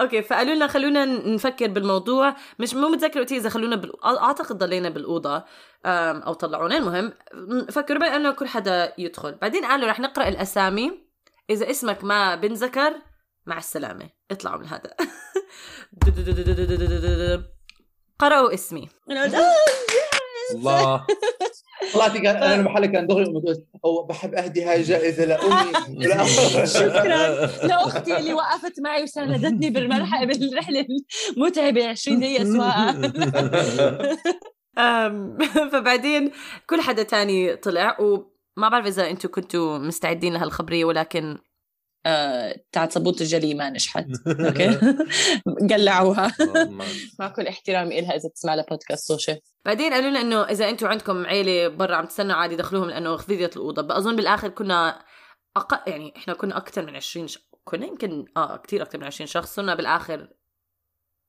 أوكي 0.00 0.22
فقالوا 0.22 0.54
لنا 0.54 0.66
خلونا 0.66 1.04
نفكر 1.04 1.66
بالموضوع. 1.68 2.36
مش 2.58 2.74
مو 2.74 2.88
متذكر 2.88 3.20
وقتها 3.20 3.36
إذا 3.36 3.48
خلونا 3.48 3.76
بال... 3.76 3.92
أعتقد 4.04 4.58
ضلينا 4.58 4.88
بالأوضة 4.88 5.44
أو 5.86 6.32
طلعونا. 6.32 6.76
المهم 6.76 7.12
فكروا 7.70 7.98
بقى 8.00 8.16
إنه 8.16 8.30
كل 8.32 8.46
حدا 8.48 8.92
يدخل. 8.98 9.34
بعدين 9.42 9.64
قالوا 9.64 9.88
رح 9.88 10.00
نقرأ 10.00 10.28
الأسامي. 10.28 11.09
إذا 11.50 11.70
اسمك 11.70 12.04
ما 12.04 12.34
بنذكر 12.34 12.94
مع 13.46 13.58
السلامة. 13.58 14.10
اطلعوا 14.30 14.58
من 14.58 14.66
هذا. 14.66 14.94
قرأوا 18.18 18.54
اسمي. 18.54 18.88
الله. 20.54 21.06
طلعتي 21.94 22.18
كان 22.18 22.36
أنا 22.36 22.62
محلك 22.62 22.92
كان 22.92 23.06
دغري 23.06 23.24
أو 23.84 24.06
بحب 24.06 24.34
أهدي 24.34 24.64
هاي 24.64 24.82
جائزة 24.82 25.24
لأمي. 25.24 25.72
شكرا. 26.66 27.46
لاختي 27.66 28.16
اللي 28.16 28.34
وقفت 28.34 28.80
معي 28.80 29.02
وساندتني 29.02 29.70
بالمرحله 29.70 30.26
بالرحلة 30.26 30.86
المتعبة 31.36 31.88
20 31.88 32.20
دقيقة 32.20 32.44
سواقه 32.44 33.12
فبعدين 35.72 36.32
كل 36.66 36.80
حدا 36.80 37.02
تاني 37.02 37.56
طلع 37.56 37.96
وما 38.60 38.68
بعرف 38.68 38.86
إذا 38.86 39.10
أنتم 39.10 39.28
كنتوا 39.28 39.78
مستعدين 39.78 40.34
لهالخبرية 40.34 40.84
ولكن 40.84 41.38
آه، 42.06 42.56
تاعت 42.72 42.92
صابونه 42.92 43.16
الجلي 43.20 43.54
ما 43.54 43.70
نجحت. 43.70 44.06
أوكي؟ 44.46 44.78
قلعوها. 45.74 46.32
مع 47.18 47.28
كل 47.28 47.46
احترامي 47.46 47.98
إلها 47.98 48.16
إذا 48.16 48.28
بتسمع 48.28 48.54
لها 48.54 48.64
بودكاست 48.70 49.08
سوشي. 49.08 49.36
بعدين 49.64 49.92
قالوا 49.92 50.10
لنا 50.10 50.20
إنه 50.20 50.42
إذا 50.42 50.68
أنتم 50.68 50.86
عندكم 50.86 51.26
عيلة 51.26 51.68
برا 51.68 51.96
عم 51.96 52.06
تستنوا 52.06 52.36
عادي 52.36 52.56
دخلوهم 52.56 52.88
لأنه 52.88 53.16
فضيت 53.16 53.56
الأوضة. 53.56 53.82
بأظن 53.82 54.16
بالآخر 54.16 54.48
كنا 54.48 55.04
أقل 55.56 55.92
يعني 55.92 56.12
إحنا 56.16 56.34
كنا 56.34 56.56
أكثر 56.56 56.86
من 56.86 56.96
20 56.96 57.28
ش... 57.28 57.38
كنا 57.64 57.86
يمكن 57.86 58.24
آه 58.36 58.56
كثير 58.56 58.82
أكثر 58.82 58.98
من 58.98 59.04
20 59.04 59.26
شخص. 59.26 59.54
صرنا 59.54 59.74
بالآخر 59.74 60.28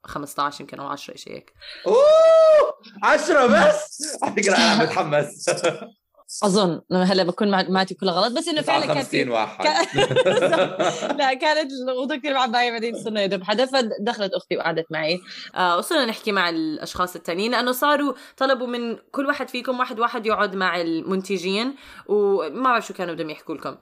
15 0.06 0.62
يمكن 0.62 0.80
أو 0.80 0.88
10 0.88 1.16
شيء 1.16 1.34
هيك. 1.34 1.54
أوه! 1.88 2.74
10 3.04 3.48
بس؟ 3.48 4.18
على 4.24 4.44
فكرة 4.44 4.56
أنا 4.56 4.84
متحمس. 4.84 5.50
أظن 6.44 6.82
هلا 6.92 7.24
بكون 7.24 7.52
مع- 7.52 7.66
معتي 7.70 7.94
كلها 7.94 8.14
غلط 8.14 8.38
بس 8.38 8.48
إنه 8.48 8.62
فعلا 8.62 8.86
كان 8.86 9.04
في 9.04 9.24
50 9.26 9.30
واحد. 9.30 9.66
لا 11.20 11.34
كانت 11.34 11.72
الأوضة 11.84 12.16
كثير 12.16 12.34
معبايه 12.34 12.72
بعدين 12.72 13.04
صرنا 13.04 13.24
يدب 13.24 13.44
حدا 13.44 13.66
فدخلت 13.66 14.34
أختي 14.34 14.58
وقعدت 14.58 14.86
معي. 14.92 15.22
آه 15.56 15.78
وصلنا 15.78 16.06
نحكي 16.06 16.32
مع 16.32 16.50
الأشخاص 16.50 17.16
التانيين 17.16 17.52
لأنه 17.52 17.72
صاروا 17.72 18.14
طلبوا 18.38 18.68
من 18.68 18.98
كل 19.12 19.26
واحد 19.26 19.50
فيكم 19.50 19.80
واحد 19.80 20.00
واحد 20.00 20.26
يقعد 20.26 20.56
مع 20.56 20.82
المنتجين 20.82 21.76
وما 22.08 22.64
بعرف 22.64 22.88
شو 22.88 22.94
كانوا 22.94 23.14
بدهم 23.14 23.30
يحكوا 23.30 23.56
لكم. 23.56 23.76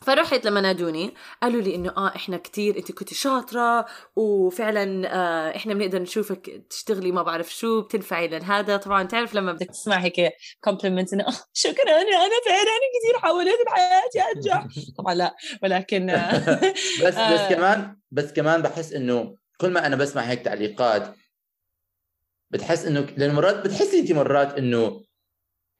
فرحت 0.00 0.44
لما 0.44 0.60
نادوني 0.60 1.14
قالوا 1.42 1.60
لي 1.60 1.74
إنه 1.74 1.90
آه 1.96 2.16
إحنا 2.16 2.36
كتير 2.36 2.78
أنت 2.78 2.92
كنت 2.92 3.14
شاطرة 3.14 3.86
وفعلا 4.16 5.14
آه 5.14 5.56
إحنا 5.56 5.74
بنقدر 5.74 6.02
نشوفك 6.02 6.62
تشتغلي 6.70 7.12
ما 7.12 7.22
بعرف 7.22 7.54
شو 7.54 7.82
بتنفعي 7.82 8.28
لهذا 8.28 8.76
طبعا 8.76 9.02
تعرف 9.02 9.34
لما 9.34 9.52
بدك 9.52 9.66
تسمع 9.66 9.96
هيك 9.96 10.32
كومبلمنت 10.64 11.12
إنه 11.12 11.24
آه، 11.28 11.32
شكرا 11.52 11.90
أنا 12.00 12.40
فعلا 12.46 12.78
كثير 13.00 13.18
حاولت 13.18 13.58
بحياتي 13.66 14.20
انجح 14.36 14.66
طبعا 14.98 15.14
لا 15.14 15.36
ولكن 15.62 16.10
آه، 16.10 16.38
بس 17.04 17.14
بس 17.14 17.14
آه. 17.14 17.48
كمان 17.48 17.96
بس 18.10 18.32
كمان 18.32 18.62
بحس 18.62 18.92
إنه 18.92 19.36
كل 19.58 19.70
ما 19.70 19.86
أنا 19.86 19.96
بسمع 19.96 20.22
هيك 20.22 20.40
تعليقات 20.40 21.14
بتحس 22.50 22.86
إنه 22.86 23.00
لأن 23.16 23.34
مرات 23.34 23.64
بتحسي 23.64 24.00
انت 24.00 24.12
مرات 24.12 24.58
إنه 24.58 25.04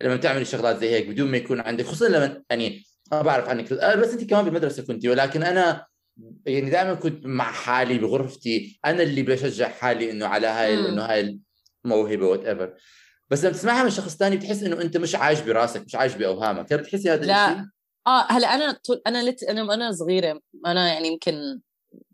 لما 0.02 0.16
بتعملي 0.16 0.44
شغلات 0.44 0.76
زي 0.76 0.90
هيك 0.90 1.06
بدون 1.08 1.30
ما 1.30 1.36
يكون 1.36 1.60
عندك 1.60 1.84
خصوصا 1.84 2.08
لما 2.08 2.42
يعني 2.50 2.84
ما 3.12 3.22
بعرف 3.22 3.48
عنك 3.48 3.72
آه، 3.72 3.94
بس 3.94 4.12
أنت 4.12 4.30
كمان 4.30 4.44
بالمدرسة 4.44 4.82
كنتي 4.82 5.08
ولكن 5.08 5.42
أنا 5.42 5.86
يعني 6.46 6.70
دائما 6.70 6.94
كنت 6.94 7.26
مع 7.26 7.52
حالي 7.52 7.98
بغرفتي 7.98 8.80
أنا 8.84 9.02
اللي 9.02 9.22
بشجع 9.22 9.68
حالي 9.68 10.10
إنه 10.10 10.26
على 10.26 10.46
هاي. 10.46 10.74
إنه 10.88 11.02
هاي 11.04 11.38
الموهبة 11.84 12.26
whatever 12.26 12.74
بس 13.30 13.44
لما 13.44 13.52
تسمعها 13.52 13.84
من 13.84 13.90
شخص 13.90 14.16
ثاني 14.16 14.36
بتحس 14.36 14.62
إنه 14.62 14.80
أنت 14.82 14.96
مش 14.96 15.14
عايش 15.14 15.40
براسك 15.40 15.82
مش 15.86 15.94
عايش 15.94 16.14
بأوهامك 16.14 16.72
هل 16.72 16.78
بتحسي 16.78 17.10
هذا 17.10 17.24
لا. 17.26 17.48
الشيء؟ 17.50 17.64
آه 18.06 18.26
هلأ 18.32 18.54
أنا 18.54 18.72
طول 18.72 19.02
أنا 19.06 19.30
لت 19.30 19.42
أنا 19.42 19.74
أنا 19.74 19.92
صغيرة 19.92 20.40
أنا 20.66 20.88
يعني 20.92 21.08
يمكن 21.08 21.60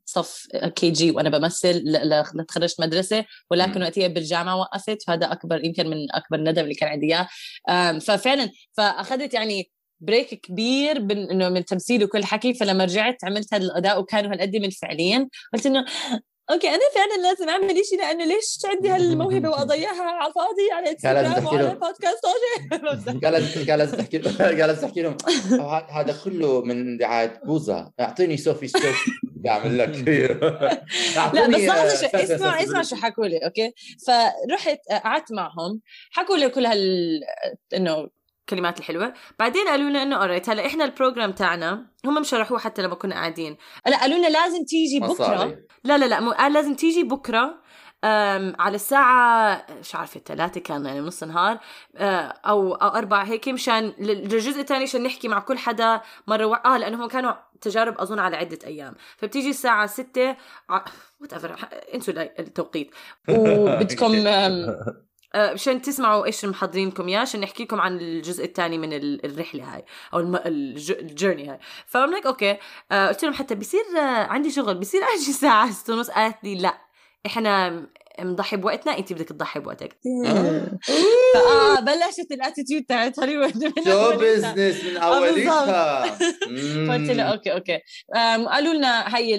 صف 0.05 0.47
KG 0.77 1.11
وأنا 1.11 1.39
بمثل 1.39 1.69
ل- 1.73 2.09
ل- 2.39 2.45
تخرجت 2.49 2.81
مدرسة 2.81 3.25
ولكن. 3.51 3.83
وقتها 3.83 4.07
بالجامعة 4.09 4.57
وقفت 4.57 5.03
فهذا 5.07 5.33
أكبر 5.33 5.65
يمكن 5.65 5.87
من 5.91 5.97
أكبر 6.13 6.37
الندم 6.39 6.63
اللي 6.63 6.75
كان 6.75 6.89
عندي 6.89 7.07
إياه 7.07 7.99
ففعلا 7.99 8.51
فأخذت 8.73 9.35
يعني 9.35 9.71
break 10.03 10.35
كبير 10.41 11.01
من 11.03 11.31
إنه 11.31 11.49
من 11.49 11.57
التمثيل 11.57 12.05
وكل 12.05 12.25
حكي 12.25 12.55
فلما 12.55 12.85
رجعت 12.85 13.25
عملت 13.25 13.55
هذا 13.55 13.63
الأداء 13.65 14.01
وكانوا 14.01 14.33
هالقد 14.33 14.57
من 14.57 14.71
فعليا 14.71 15.29
قلت 15.55 15.67
إنه 15.67 15.85
أوكي 16.51 16.69
أنا 16.69 16.81
فعلا 16.95 17.23
لازم 17.23 17.49
أعمل 17.49 17.85
شيء 17.91 17.99
لأنه 17.99 18.25
ليش 18.25 18.59
عندي 18.65 18.89
هالموهبة 18.89 19.49
وأضيعها 19.51 20.03
على 20.03 20.29
الفاضي؟ 20.29 20.73
على 20.73 20.85
لازم 20.87 21.27
انستغرام 21.27 21.47
وعلى 21.47 21.63
لهم. 21.63 21.75
بودكاست 21.79 22.21
وجه 22.25 22.71
قال 23.27 23.33
لازم 23.33 23.67
قال 23.71 23.79
لازم 23.79 23.97
تحكي 23.97 24.19
تحكي 24.83 25.03
لهم 25.03 25.17
"أو 25.61 25.69
ه- 25.69 26.01
هذا 26.01 26.17
كله 26.25 26.63
من 26.63 26.97
دعايه 26.97 27.41
بوزا 27.45 27.91
أعطيني 28.01 28.37
صوفي 28.37 28.69
ستوك 28.69 28.95
بعمل 29.45 29.79
لك. 29.79 29.89
لا 31.35 31.47
بس 31.49 31.61
لحظه 31.61 31.97
شو 32.01 32.17
اسمع 32.17 32.63
اسمع 32.63 32.83
شو 32.83 32.97
حكوا 32.97 33.27
لي 33.27 33.39
أوكي؟ 33.39 33.73
فرحت 34.07 34.79
آه، 34.91 34.99
قعدت 34.99 35.33
معهم. 35.33 35.81
حكوا 36.11 36.37
لي 36.37 36.49
كل 36.49 36.67
هال 36.67 37.21
إنه 37.77 38.09
الكلمات 38.43 38.79
الحلوة. 38.79 39.13
بعدين 39.39 39.69
قالوا 39.69 39.91
لنا 39.91 40.03
إنه 40.03 40.17
alright 40.17 40.49
هلا 40.49 40.67
إحنا 40.67 40.85
ال 40.85 40.91
program 40.91 41.33
تاعنا 41.33 41.87
هم 42.05 42.21
مش 42.21 42.29
شرحوه 42.31 42.59
حتى 42.59 42.83
لما 42.83 42.95
كنا 42.95 43.15
قاعدين. 43.15 43.57
لا 43.87 44.01
قالوا 44.01 44.19
لنا 44.19 44.27
لازم 44.29 44.65
تيجي 44.65 45.01
بكرة. 45.01 45.59
لا 45.85 45.99
لا 45.99 46.05
لا 46.05 46.21
مو 46.21 46.31
قال 46.33 46.53
لازم 46.53 46.75
تيجي 46.75 47.03
بكرة 47.03 47.63
على 48.59 48.75
الساعة 48.75 49.67
مش 49.81 49.95
عارفة 49.95 50.21
ثلاثة 50.27 50.61
كان 50.61 50.87
يعني 50.87 51.01
نص 51.01 51.23
نهار 51.25 51.59
آه، 51.97 52.21
أو 52.47 52.75
أو 52.75 52.89
أربعة 52.89 53.25
هيك 53.25 53.49
مشان 53.49 53.93
لل- 53.99 54.29
للجزء 54.29 54.61
الثاني 54.61 54.83
عشان 54.83 55.03
نحكي 55.03 55.29
مع 55.29 55.39
كل 55.39 55.59
حدا 55.59 56.01
مرة 56.27 56.45
و... 56.45 56.55
آه 56.55 56.79
لأنهم 56.79 57.09
كانوا 57.09 57.33
تجارب 57.61 57.99
أظن 57.99 58.19
على 58.19 58.37
عدة 58.37 58.59
أيام. 58.67 58.95
فبتيجي 59.17 59.51
الساعة 59.51 59.87
ستة 59.87 60.37
whatever 61.21 61.57
إنسوا 61.95 62.15
التوقيت. 62.41 62.91
وبدكم 63.29 64.13
مشان 65.37 65.83
تسمعوا 65.83 66.27
إيش 66.27 66.45
محضرينكم 66.45 67.09
إياه 67.09 67.19
عشان 67.19 67.41
نحكي 67.41 67.63
لكم 67.63 67.81
عن 67.81 67.99
الجزء 67.99 68.45
الثاني 68.45 68.79
من 68.79 68.93
ال- 68.93 69.27
الرحلة 69.27 69.75
هاي 69.75 69.85
أو. 70.15 70.21
ال 70.47 70.60
journey 70.60 71.51
هاي. 71.51 71.59
فقلت 71.87 72.15
لك 72.19 72.27
أوكي 72.27 72.57
آه، 72.93 73.09
قلت 73.09 73.23
لهم 73.25 73.33
حتى 73.35 73.55
بصير 73.55 73.81
آه، 73.99 74.01
عندي 74.27 74.51
شغل 74.51 74.75
بصير 74.75 75.01
أجي 75.03 75.31
الساعة 75.31 75.71
6 75.83 75.93
ونص. 75.95 76.11
قالت 76.11 76.37
لي 76.45 76.55
لا 76.55 76.75
إحنا 77.27 77.83
مضحي 78.21 78.57
بوقتنا 78.57 78.99
انت 78.99 79.13
بدك 79.13 79.29
تضحي 79.29 79.61
بوقتك. 79.61 79.97
آه. 80.27 81.81
بلشت 81.81 82.33
ال 82.33 82.38
attitude 82.38 82.83
تاعت 82.89 83.21
هوليوود. 83.21 83.57
من 83.65 83.85
شو. 83.85 84.13
business 84.19 84.85
من 84.85 84.97
أوليتها. 84.97 86.03
فقلت 86.89 87.11
له 87.11 87.23
okay 87.23 87.53
okay. 87.53 87.79
قالوا 88.51 88.75
لنا 88.75 89.17
هي 89.17 89.39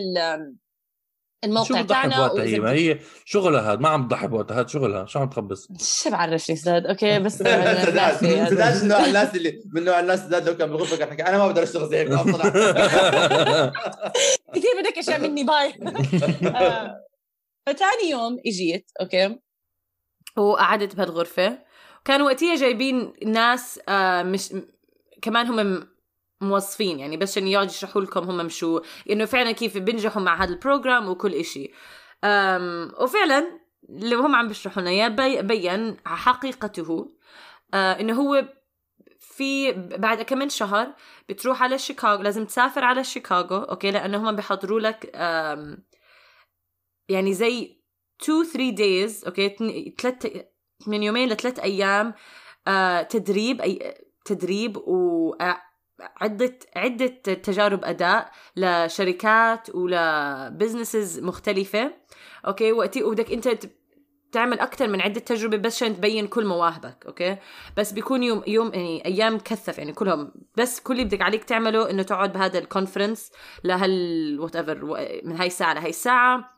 ال- 1.43 1.57
آم، 1.57 1.63
شو 1.63 1.73
الموقع 1.73 1.81
بتضحي 1.81 2.07
بوقتها؟ 2.19 2.43
هي 2.43 2.59
ما 2.59 2.71
هي 2.71 2.99
شغلها 3.25 3.71
هاد 3.71 3.79
ما 3.79 3.89
عم 3.89 4.07
تضحي 4.07 4.27
بوقتها 4.27 4.59
هاد 4.59 4.69
شغلها 4.69 5.05
شو 5.05 5.19
عم 5.19 5.29
تخبص؟ 5.29 5.67
شو 6.03 6.09
بعرفني 6.09 6.55
سداد 6.55 6.85
okay 6.85 7.19
بس 7.19 7.37
سداد 7.37 8.83
من 8.83 8.87
نوع 8.89 9.05
الناس 9.05 9.35
اللي 9.35 9.61
من 9.73 9.83
نوع 9.85 9.99
الناس 9.99 10.19
سداد 10.19 10.49
لو 10.49 10.57
كان 10.57 10.69
بالغرفه 10.69 10.97
كان 10.97 11.09
حكى 11.11 11.23
أنا 11.23 11.37
ما 11.37 11.47
بقدر 11.47 11.63
أشتغل 11.63 11.89
زي 11.89 11.97
هيك 11.97 12.07
كثير 14.55 14.71
بدك 14.81 14.97
أشياء 14.97 15.19
مني 15.21 15.43
bye. 15.43 15.73
آه، 16.55 16.95
فتاني 17.67 18.09
يوم 18.09 18.37
إجيت 18.47 18.91
okay. 19.01 19.39
وقعدت 20.37 20.95
بهالغرفة. 20.95 21.59
كانوا 22.05 22.25
وقتها 22.25 22.55
جايبين 22.55 23.13
ناس 23.25 23.79
آه، 23.89 24.23
مش 24.23 24.53
كمان 25.21 25.47
هم 25.47 25.87
موظفين 26.41 26.99
يعني 26.99 27.17
بس 27.17 27.31
عشان 27.31 27.47
يقعدوا 27.47 27.71
يشرحوا 27.71 28.01
لكم 28.01 28.29
هم 28.29 28.49
شو 28.49 28.81
إنه 29.09 29.25
فعلا 29.25 29.51
كيف 29.51 29.77
بينجحوا 29.77 30.21
مع 30.21 30.43
هذا 30.43 30.53
ال 30.53 30.60
program 30.60 31.09
وكل 31.09 31.33
إشي. 31.33 31.71
وفعلا 33.01 33.59
اللي 33.89 34.15
هم 34.15 34.35
عم 34.35 34.47
بيشرحوا 34.47 34.81
لنا 34.81 34.89
إياه 34.91 35.07
بي- 35.07 35.41
بين 35.41 35.97
حقيقته 36.05 37.11
آه 37.73 37.99
إنه 37.99 38.13
هو 38.21 38.47
في 39.19 39.71
بعد 39.71 40.21
كم 40.21 40.37
من 40.37 40.49
شهر 40.49 40.93
بتروح 41.29 41.63
على 41.63 41.77
شيكاغو 41.77 42.21
لازم 42.23 42.45
تسافر 42.45 42.83
على 42.83 43.03
شيكاغو 43.03 43.57
okay؟ 43.57 43.91
لأنه 43.91 44.17
هم 44.29 44.35
بيحضروا 44.35 44.79
لك 44.79 45.15
يعني 47.09 47.33
زي 47.33 47.81
2 48.23 48.43
3 48.43 48.69
days 48.69 49.25
okay؟ 49.25 49.49
ثلاث 50.01 50.27
من 50.87 51.03
يومين 51.03 51.29
لثلاث 51.29 51.59
أيام 51.59 52.13
آه 52.67 53.01
تدريب 53.01 53.61
اي 53.61 53.97
تدريب 54.25 54.77
وعدة 54.77 55.61
عدة 56.75 57.07
تجارب 57.33 57.85
أداء 57.85 58.31
لشركات 58.55 59.75
ول 59.75 59.99
businesses 59.99 61.19
مختلفة. 61.19 61.93
okay؟ 62.47 62.71
وقتي 62.71 63.03
وبدك 63.03 63.31
أنت 63.31 63.49
تعمل 64.31 64.59
أكثر 64.59 64.87
من 64.87 65.01
عدة 65.01 65.19
تجربة 65.19 65.57
بس 65.57 65.75
عشان 65.75 65.95
تبين 65.97 66.27
كل 66.27 66.45
مواهبك 66.45 67.05
okay؟ 67.05 67.37
بس 67.77 67.91
بيكون 67.91 68.23
يوم 68.23 68.43
يوم 68.47 68.73
يعني 68.73 69.05
أيام 69.05 69.37
كثف 69.39 69.77
يعني 69.77 69.93
كلهم. 69.93 70.33
بس 70.57 70.79
كل 70.79 70.93
اللي 70.93 71.05
بدك 71.05 71.21
عليك 71.21 71.43
تعمله 71.43 71.89
إنه 71.89 72.03
تقعد 72.03 72.33
بهذا 72.33 72.59
ال 72.59 72.66
conference 72.66 73.31
لهال 73.63 74.39
whatever 74.39 74.85
من 75.23 75.35
هاي 75.37 75.47
الساعة 75.47 75.73
لهي 75.73 75.89
الساعة 75.89 76.49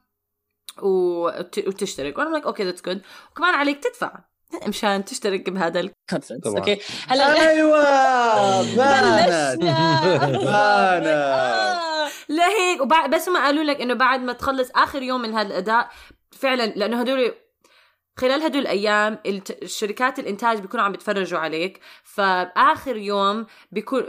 وت- 0.82 1.68
وتشترك. 1.68 2.18
وأنا 2.18 2.40
okay 2.46 2.64
that's 2.64 2.82
good 2.82 3.02
وكمان 3.32 3.54
عليك 3.56 3.84
تدفع. 3.84 4.20
مشان 4.68 5.06
تشترك 5.06 5.50
بهذا 5.50 5.80
ال 5.80 5.85
conference 5.85 6.42
طبعاً. 6.44 6.58
okay. 6.60 6.80
هلا. 7.08 7.50
أيوه. 7.50 8.76
بانت 8.76 9.62
بانت 9.62 11.08
آه. 11.08 12.10
لهيك 12.30 12.82
وبعد 12.82 13.16
بس 13.16 13.28
ما 13.28 13.40
قالوا 13.46 13.64
لك 13.64 13.82
إنه 13.82 13.94
بعد 13.94 14.20
ما 14.20 14.34
تخلص 14.34 14.70
آخر 14.76 15.02
يوم 15.02 15.22
من 15.22 15.34
هذا 15.34 15.48
الاداء 15.48 15.90
فعلا 16.32 16.66
لأنه 16.66 17.00
هدول 17.02 17.34
خلال 18.20 18.42
هدول 18.42 18.62
الأيام 18.62 19.20
الشركات 19.64 20.20
الإنتاج 20.20 20.60
بيكونوا 20.60 20.86
عم 20.86 20.92
بيتفرجوا 20.92 21.40
عليك. 21.40 21.80
فآخر 22.04 22.98
يوم 22.98 23.46
بيكون 23.72 24.04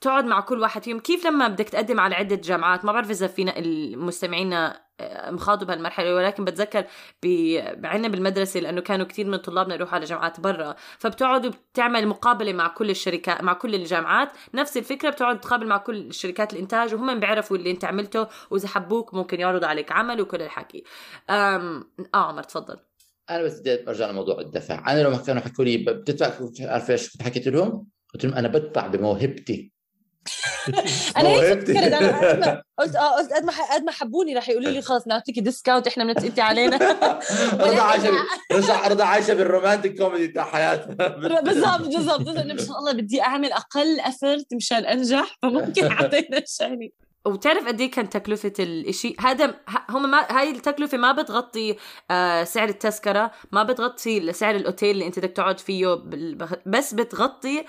تقعد 0.00 0.24
مع 0.24 0.40
كل 0.40 0.60
واحد 0.60 0.82
فيهم. 0.82 1.00
كيف 1.00 1.26
لما 1.26 1.48
بدك 1.48 1.68
تقدم 1.68 2.00
على 2.00 2.14
عدة 2.14 2.36
جامعات؟ 2.36 2.84
ما 2.84 2.92
بعرف 2.92 3.10
إذا 3.10 3.26
فينا 3.26 3.58
المستمعين 3.58 4.70
مخاضوا 5.28 5.66
بهالمرحلة 5.66 6.14
ولكن 6.14 6.44
بتذكر 6.44 6.84
ب- 7.22 7.86
عنا 7.86 8.08
بالمدرسة 8.08 8.60
لأنه 8.60 8.80
كانوا 8.80 9.06
كثير 9.06 9.26
من 9.26 9.36
طلابنا 9.36 9.74
يروحوا 9.74 9.94
على 9.94 10.04
جامعات 10.04 10.40
برا. 10.40 10.74
فبتقعدوا 10.98 11.50
بتعمل 11.72 12.08
مقابلة 12.08 12.52
مع 12.52 12.68
كل 12.68 12.90
الشركات 12.90 13.42
مع 13.42 13.52
كل 13.52 13.74
الجامعات. 13.74 14.32
نفس 14.54 14.76
الفكرة 14.76 15.10
بتقعد 15.10 15.40
تقابل 15.40 15.66
مع 15.66 15.76
كل 15.76 16.14
شركات 16.14 16.52
الإنتاج 16.52 16.94
وهم 16.94 17.20
بيعرفوا 17.20 17.56
اللي 17.56 17.70
أنت 17.70 17.84
عملته 17.84 18.26
وإذا 18.50 18.68
حبوك 18.68 19.14
ممكن 19.14 19.40
يعرضوا 19.40 19.68
عليك 19.68 19.92
عمل 19.92 20.20
وكل 20.20 20.42
الحكي. 20.42 20.84
أم... 21.30 21.90
آه 22.14 22.28
عمر 22.28 22.42
تفضل. 22.42 22.76
أنا 23.30 23.42
بس 23.42 23.60
بدي 23.60 23.88
أرجع 23.88 24.10
لموضوع 24.10 24.40
الدفع. 24.40 24.92
أنا 24.92 25.00
لما 25.00 25.16
كانوا 25.16 25.42
حكوا 25.42 25.64
لي 25.64 25.76
بتدفع 25.76 26.32
عارف 26.60 26.90
إيش 26.90 27.22
حكيت 27.22 27.48
لهم؟ 27.48 27.86
قلت 28.14 28.24
لهم 28.24 28.34
أنا 28.34 28.48
بدفع 28.48 28.86
بموهبتي. 28.86 29.77
أنا 31.16 31.28
هيك. 31.28 31.60
فكرت 31.60 31.70
أنا 31.92 32.62
قلت 32.78 32.96
آه 32.96 33.16
قلت 33.16 33.32
قد 33.32 33.44
ما 33.44 33.52
قد 33.74 33.82
ما 33.82 33.92
حبوني 33.92 34.34
رح 34.36 34.48
يقولوا 34.48 34.70
لي 34.70 34.82
خلص 34.82 35.06
نعطيكي 35.06 35.40
discount 35.40 35.86
إحنا 35.86 36.04
بنتقي 36.04 36.42
علينا. 36.42 36.76
رضا 37.66 37.80
عايشة 37.82 38.10
رجع 38.52 38.88
رضا 38.88 39.04
عايشة 39.04 39.34
بال 39.34 39.47
romantic 39.47 39.98
comedy 39.98 40.28
تاع 40.28 40.44
حياتها. 40.44 41.08
بالضبط 41.40 41.80
بالضبط. 41.80 42.28
إنه 42.28 42.54
مشان 42.54 42.74
الله 42.74 42.92
بدي 42.92 43.22
أعمل 43.22 43.52
أقل 43.52 44.00
effort 44.00 44.46
مشان 44.54 44.84
أنجح 44.84 45.36
فممكن 45.42 45.92
أعطينا 45.92 46.38
الشهري 46.38 46.92
وبتعرف 47.26 47.66
قد 47.66 47.80
إيه 47.80 47.90
كان 47.90 48.08
تكلفة 48.08 48.52
الإشي؟ 48.58 49.16
هذا 49.20 49.46
ه- 49.46 49.84
هم 49.90 50.10
ما 50.10 50.38
هاي 50.38 50.50
التكلفة 50.50 50.98
ما 50.98 51.12
بتغطي 51.12 51.76
آه 52.10 52.44
سعر 52.44 52.68
التذكرة 52.68 53.30
ما 53.52 53.62
بتغطي 53.62 54.32
سعر 54.32 54.54
الأوتيل 54.56 54.90
اللي 54.90 55.06
أنت 55.06 55.18
بدك 55.18 55.30
تقعد 55.32 55.60
فيه 55.60 55.98
بس 56.66 56.94
بتغطي 56.94 57.64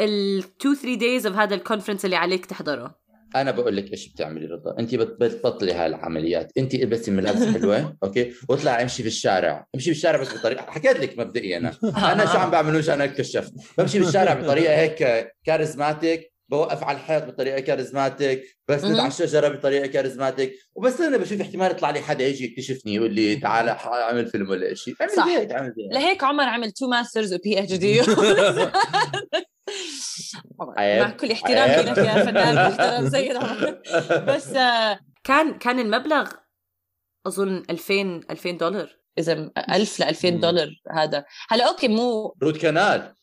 ال 0.00 0.38
2 0.38 0.74
3 0.74 0.98
days 0.98 1.32
of 1.32 1.36
هذا 1.38 1.54
ال 1.54 1.59
conference 1.59 2.04
اللي 2.04 2.16
عليك 2.16 2.46
تحضره. 2.46 3.04
أنا 3.36 3.50
بقول 3.50 3.76
لك 3.76 3.90
إيش 3.92 4.08
بتعملي 4.12 4.46
رضا. 4.46 4.78
أنت 4.78 4.94
بت- 4.94 5.16
بتبطلي 5.20 5.72
هاي 5.72 5.86
العمليات 5.86 6.52
أنت 6.58 6.74
البسي 6.74 7.10
ملابس 7.10 7.44
حلوة 7.44 7.96
okay؟ 8.04 8.32
واطلع 8.48 8.82
امشي 8.82 9.02
في 9.02 9.08
الشارع. 9.08 9.66
امشي 9.74 9.90
في 9.90 9.96
الشارع 9.96 10.20
بس 10.20 10.34
بطريقه 10.38 10.62
حكيت 10.62 11.00
لك 11.00 11.18
مبدئيا. 11.18 11.58
أنا 11.58 11.72
أنا 12.12 12.26
شو 12.26 12.38
عم 12.38 12.50
بعمل؟ 12.50 12.76
عشان 12.76 13.00
اكتشفت 13.00 13.52
بمشي 13.78 14.00
في 14.02 14.08
الشارع 14.08 14.34
بطريقة 14.34 14.76
هيك 14.76 15.28
charismatic 15.44 16.33
بوقف 16.48 16.82
على 16.84 16.96
الحيط 16.98 17.24
بطريقة 17.24 17.60
charismatic 17.60 18.58
بسند. 18.68 18.98
على 18.98 19.08
الشجره 19.08 19.48
بطريقة 19.48 19.86
charismatic 19.86 20.54
وبس 20.74 21.00
أنا 21.00 21.16
بشوف 21.16 21.40
احتمال 21.40 21.70
يطلع 21.70 21.90
لي 21.90 22.00
حدا 22.00 22.26
يجي 22.26 22.44
يكتشفني 22.44 22.94
يقول 22.94 23.12
لي 23.14 23.36
تعال 23.36 23.68
اعمل 23.68 24.26
فيلم 24.26 24.50
ولا 24.50 24.74
شيء 24.74 24.94
اعمل 25.00 25.12
صح. 25.12 25.24
هيك 25.26 25.52
اعمل 25.52 25.72
زي 25.76 25.82
هيك. 25.82 25.92
لهيك 25.92 26.24
عمر 26.24 26.44
عمل 26.44 26.72
two 26.72 26.86
masters 26.88 27.28
و 27.28 27.34
PhD. 27.34 28.00
مع 30.78 31.10
كل 31.10 31.32
احترام. 31.32 31.86
لك 31.86 31.98
يا 31.98 32.24
فنان 32.24 32.54
محترم 32.68 33.10
سيد 33.10 33.36
عمر 33.36 33.80
بس 34.28 34.48
آه، 34.52 34.98
كان 35.24 35.58
كان 35.58 35.78
المبلغ 35.78 36.30
أظن 37.26 37.62
2000 37.70 38.20
2000 38.30 38.50
دولار 38.50 38.96
إذا 39.18 39.50
1000 39.74 40.00
ل 40.00 40.02
2000 40.02 40.30
مم. 40.30 40.40
دولار 40.40 40.68
هذا 40.96 41.24
هلا 41.50 41.68
okay 41.68 41.88
مو 41.88 42.34
root 42.42 42.56
canal 42.56 43.14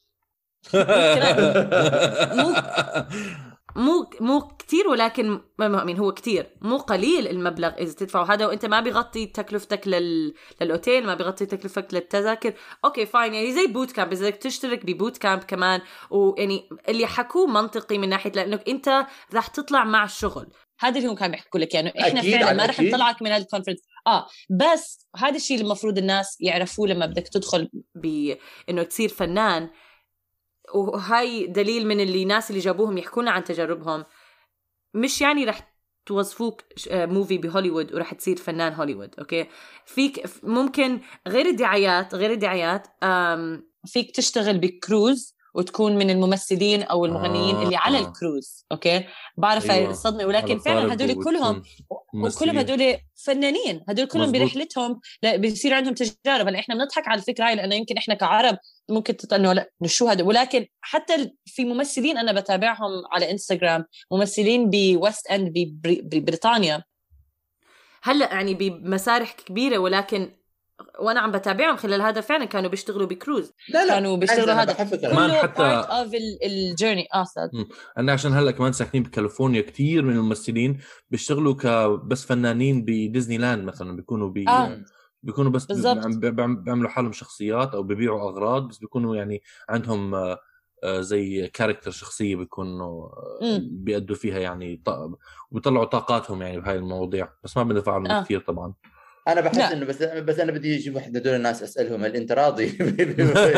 مو 3.76 4.10
مو 4.20 4.42
كتير 4.42 4.88
ولكن 4.88 5.42
ما 5.60 5.84
مين 5.84 5.98
هو 5.98 6.12
كتير. 6.12 6.50
مو 6.62 6.78
قليل 6.78 7.28
المبلغ 7.28 7.70
إذا 7.78 7.94
تدفعوا 7.94 8.26
هذا 8.26 8.48
وانت 8.48 8.66
ما 8.66 8.80
بيغطي 8.80 9.26
تكلفتك 9.26 9.88
لل... 9.88 10.34
للأوتيل 10.62 11.06
ما 11.06 11.16
بيغطي 11.16 11.46
تكلفتك 11.46 11.94
للتذاكر. 11.94 12.54
okay 12.86 13.06
fine 13.06 13.34
يعني 13.34 13.54
زي 13.54 13.68
boot 13.68 13.92
camp 13.92 14.12
إذا 14.12 14.30
بدك 14.30 14.36
تشترك 14.38 14.86
ب 14.86 14.92
boot 14.92 15.18
camp 15.18 15.44
كمان 15.44 15.82
ويعني 16.10 16.70
اللي 16.90 17.08
حكوه 17.08 17.48
منطقي 17.48 17.98
من 17.98 18.10
ناحية 18.10 18.32
لأنك 18.32 18.70
أنت 18.70 19.06
رح 19.34 19.48
تطلع 19.48 19.84
مع 19.84 20.04
الشغل. 20.04 20.48
هذا 20.80 20.98
اللي 20.98 21.10
هم 21.10 21.16
كانوا 21.16 21.36
بيحكوا 21.36 21.60
لك. 21.60 21.74
يعني 21.74 21.94
إحنا 22.02 22.22
فعلا 22.22 22.54
ما 22.54 22.66
رح. 22.66 22.80
نطلعك 22.80 23.22
من 23.22 23.32
هالكونفرنس 23.32 23.80
آه 24.08 24.28
بس 24.50 25.08
هذا 25.18 25.36
الشيء 25.36 25.62
المفروض 25.62 25.98
الناس 25.98 26.38
يعرفوه 26.40 26.88
لما 26.88 27.06
بدك 27.06 27.28
تدخل 27.28 27.70
بانه 27.96 28.84
تصير 28.84 29.10
فنان. 29.10 29.70
وهاي 30.74 31.48
دليل 31.48 31.88
من 31.88 32.00
اللي 32.00 32.26
ناس 32.26 32.50
اللي 32.50 32.62
جابوهم 32.62 32.98
يحكوا 32.98 33.22
لنا 33.22 33.32
عن 33.32 33.44
تجاربهم. 33.44 34.06
مش 34.94 35.22
يعني 35.22 35.46
رح 35.46 35.72
توظفوك 36.06 36.62
ش- 36.76 36.88
آه، 36.88 37.06
movie 37.06 37.38
بهوليوود 37.38 37.94
ورح 37.94 38.14
تصير 38.14 38.36
فنان 38.38 38.74
هوليوود 38.74 39.16
okay؟ 39.20 39.48
فيك 39.86 40.24
ممكن 40.44 41.02
غير 41.28 41.46
الدعايات 41.46 42.16
غير 42.16 42.32
الدعايات 42.32 42.88
فيك 43.86 44.16
تشتغل 44.16 44.58
بكروز 44.58 45.36
وتكون 45.54 45.96
من 45.98 46.10
الممثلين 46.10 46.84
أو 46.84 47.06
المغنيين 47.06 47.56
آه، 47.56 47.64
اللي 47.64 47.76
على 47.76 47.98
آه. 47.98 48.02
ال 48.08 48.16
cruise 48.16 48.66
okay 48.72 49.06
بعرف 49.38 49.72
أيوة. 49.72 49.90
الصدمه 49.92 50.26
ولكن 50.26 50.60
فعلا 50.60 50.94
هدول 50.94 51.24
كلهم 51.24 51.64
وكلهم. 52.14 52.58
هدول 52.58 52.98
فنانين 53.16 53.82
هدول 53.90 54.06
كلهم 54.06 54.30
مزبوط. 54.32 54.42
برحلتهم 54.42 55.00
لا 55.24 55.36
بيصير 55.36 55.74
عندهم 55.74 55.94
تجارب 55.94 56.48
هلا 56.48 56.60
إحنا 56.60 56.76
بنضحك 56.76 57.08
على 57.08 57.20
الفكرة 57.20 57.46
هاي 57.48 57.56
لأنه 57.56 57.76
يمكن 57.76 57.98
إحنا 57.98 58.14
كعرب 58.14 58.58
ممكن 58.90 59.18
تط- 59.18 59.34
إنه 59.34 59.54
لا 59.54 59.70
شو 59.86 60.08
هذا 60.08 60.24
ولكن 60.24 60.66
حتى 60.82 61.32
في 61.46 61.66
ممثلين 61.66 62.18
أنا 62.18 62.32
بتابعهم 62.40 62.92
على 63.12 63.32
إنستغرام 63.32 63.86
ممثلين 64.12 64.70
ب 64.70 64.82
West 64.82 65.28
End 65.28 65.48
ببري- 65.50 66.02
ببريطانيا 66.04 66.84
هلأ 68.04 68.34
يعني 68.34 68.54
بمسارح 68.54 69.32
كبيرة 69.32 69.78
ولكن 69.78 70.32
وأنا 71.00 71.20
عم 71.20 71.32
بتابعهم 71.32 71.78
خلال 71.78 72.02
هذا 72.02 72.22
فعلا 72.22 72.46
كانوا 72.46 72.70
بيشتغلوا 72.70 73.08
بكروز. 73.08 73.54
لا 73.70 73.86
لا. 73.86 73.94
كانوا 73.94 74.18
بيشتغلوا 74.18 74.54
هذا. 74.54 74.74
كمان 74.74 74.90
كله 75.30 75.42
حتى- 75.42 75.58
part 75.58 75.86
of 75.86 76.12
ال 76.46 76.54
journey 76.54 77.08
صاد 77.36 77.50
أنا 77.98 78.12
عشان 78.12 78.34
هلأ 78.34 78.52
كمان 78.52 78.72
ساكنين 78.72 79.04
بكاليفورنيا 79.04 79.62
كثير 79.62 80.04
من 80.04 80.14
الممثلين 80.14 80.80
بيشتغلوا 81.10 81.54
كبس 81.54 82.26
فنانين 82.26 82.82
بديزني 82.86 83.38
لاند 83.38 83.64
مثلا 83.64 83.96
بيكونوا 83.96 84.30
بي 84.30 84.50
آه. 84.50 84.84
بيكونوا 85.24 85.52
بس 85.52 85.66
بيعملوا 85.72 86.90
حالهم 86.90 87.12
شخصيات 87.12 87.74
أو 87.74 87.84
بيبيعوا 87.84 88.30
أغراض 88.30 88.68
بس 88.68 88.78
بيكونوا 88.78 89.16
يعني 89.16 89.42
عندهم 89.70 90.16
آه، 90.16 90.38
آه، 90.84 91.02
زي 91.02 91.48
كاركتر 91.48 91.92
شخصية 91.92 92.36
بيكونوا 92.36 93.06
آه،. 93.42 93.60
بيأدوا 93.72 94.16
فيها 94.16 94.40
يعني 94.40 94.84
وبيطلعوا 95.52 95.86
طاقاتهم 95.86 96.42
يعني 96.42 96.60
بهاي 96.62 96.76
المواضيع. 96.76 97.30
بس 97.44 97.58
ما 97.58 97.64
بندفع 97.64 97.98
لهم 97.98 98.12
آه. 98.12 98.24
كثير 98.24 98.40
طبعا. 98.40 98.74
أنا 99.28 99.42
بحس 99.42 99.58
لا. 99.58 99.74
إنه 99.74 99.86
بس 99.86 100.04
بس 100.04 100.40
أنا 100.40 100.52
بدي 100.52 100.76
أجيب 100.76 100.96
واحد 100.96 101.18
هدول 101.18 101.34
الناس 101.36 101.64
أسألهم 101.64 102.04
هل 102.04 102.16
أنت 102.16 102.32
راضي 102.32 102.66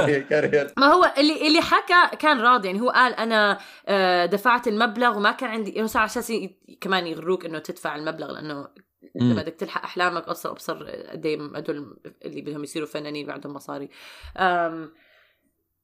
بالكارير 0.05 0.73
ما 0.77 0.85
هو 0.85 1.13
اللي 1.17 1.47
اللي 1.47 1.61
حكى 1.61 2.17
كان 2.17 2.39
راضي 2.41 2.67
يعني 2.67 2.81
هو 2.81 2.89
قال 2.89 3.13
أنا 3.13 3.57
آه، 3.87 4.25
دفعت 4.25 4.67
المبلغ 4.67 5.17
وما 5.17 5.31
كان 5.31 5.49
عندي 5.49 5.79
انه 5.79 5.89
على 5.95 6.05
أساس 6.05 6.33
كمان 6.81 7.07
يغروك 7.07 7.45
إنه 7.45 7.59
تدفع 7.59 7.95
المبلغ 7.95 8.31
لأنه. 8.31 8.67
لما 9.15 9.41
بدك 9.41 9.53
تلحق 9.53 9.83
أحلامك 9.83 10.27
أبصر 10.27 10.51
أبصر 10.51 10.89
قد 10.89 11.25
إيه 11.25 11.37
هدول 11.55 11.97
اللي 12.25 12.41
بدهم 12.41 12.63
يصيروا 12.63 12.87
فنانين 12.87 13.31
عندهم 13.31 13.53
مصاري 13.53 13.89
أم 14.37 14.91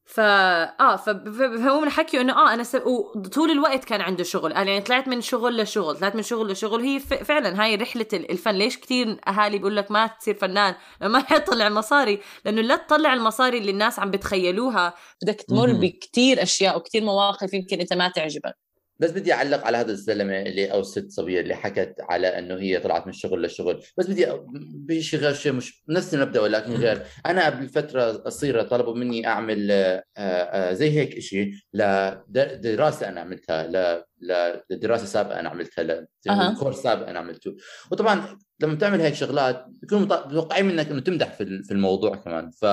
ف 0.09 0.19
آه 0.19 0.95
ف- 0.95 1.09
فهو 1.63 1.79
من 1.81 1.89
حكيه 1.89 2.21
إنه 2.21 2.33
آه 2.33 2.53
أنا 2.53 2.63
س... 2.63 2.75
وطول 2.75 3.51
الوقت 3.51 3.83
كان 3.85 4.01
عنده 4.01 4.23
شغل. 4.23 4.53
قال 4.53 4.67
يعني 4.67 4.81
طلعت 4.81 5.07
من 5.07 5.21
شغل 5.21 5.61
لشغل 5.61 5.97
طلعت 5.99 6.15
من 6.15 6.23
شغل 6.23 6.51
لشغل. 6.51 6.81
هي 6.83 6.99
ف... 6.99 7.13
فعلا 7.13 7.63
هاي 7.63 7.75
رحلة 7.75 8.05
ال- 8.13 8.31
الفن. 8.31 8.51
ليش 8.51 8.77
كتير 8.77 9.19
أهالي 9.27 9.57
بيقول 9.57 9.75
لك 9.75 9.91
ما 9.91 10.07
تصير 10.07 10.35
فنان؟ 10.35 10.75
لما 11.01 11.23
حيطلع 11.29 11.69
مصاري 11.69 12.19
لأنه 12.45 12.61
لا 12.61 12.75
تطلع 12.75 13.13
المصاري 13.13 13.57
اللي 13.57 13.71
الناس 13.71 13.99
عم 13.99 14.11
بتخيلوها. 14.11 14.93
بدك 15.23 15.41
تمر 15.41 15.67
مهم. 15.67 15.79
بكتير 15.79 16.43
أشياء 16.43 16.77
وكتير 16.77 17.03
مواقف 17.03 17.53
يمكن 17.53 17.79
أنت 17.79 17.93
ما 17.93 18.09
تعجبك. 18.09 18.68
بس 18.99 19.11
بدي 19.11 19.33
أعلق 19.33 19.65
على 19.65 19.77
هذا 19.77 19.91
الزلمة 19.91 20.41
اللي 20.41 20.71
أو 20.71 20.79
الست 20.79 21.11
صبيه 21.11 21.39
اللي 21.41 21.55
حكت 21.55 21.95
على 21.99 22.27
إنه 22.27 22.55
هي 22.59 22.79
طلعت 22.79 23.07
من 23.07 23.13
شغل 23.13 23.41
لشغل 23.45 23.83
بس 23.97 24.07
بدي 24.07 24.25
بشيء 24.73 25.19
غير 25.19 25.33
شيء 25.33 25.51
مش 25.51 25.83
نفس 25.89 26.13
المبدأ 26.13 26.41
ولكن 26.41 26.71
غير. 26.71 27.03
أنا 27.25 27.45
قبل 27.45 27.67
فترة 27.69 28.11
قصيرة 28.11 28.63
طلبوا 28.63 28.95
مني 28.95 29.27
أعمل 29.27 29.71
آه، 29.71 30.03
آه، 30.17 30.73
زي 30.73 30.89
هيك 30.91 31.19
شيء 31.19 31.51
لدراسه 32.29 33.07
أنا 33.09 33.21
عملتها 33.21 33.67
لدراسه 34.71 35.05
سابقة 35.05 35.39
أنا 35.39 35.49
عملتها 35.49 35.83
ل- 35.83 36.07
زي 36.21 36.31
أها. 36.31 36.55
كورس 36.59 36.75
سابق 36.77 37.07
أنا 37.09 37.19
عملته. 37.19 37.55
وطبعا 37.91 38.37
لما 38.59 38.73
بتعمل 38.75 39.01
هيك 39.01 39.13
شغلات 39.13 39.65
بيكونوا 39.69 40.03
متوقعين 40.05 40.65
منك 40.65 40.87
إنه 40.91 40.99
تمدح 41.01 41.33
في 41.33 41.43
ال- 41.43 41.63
في 41.63 41.71
الموضوع 41.71 42.15
كمان. 42.15 42.51
ف 42.51 42.65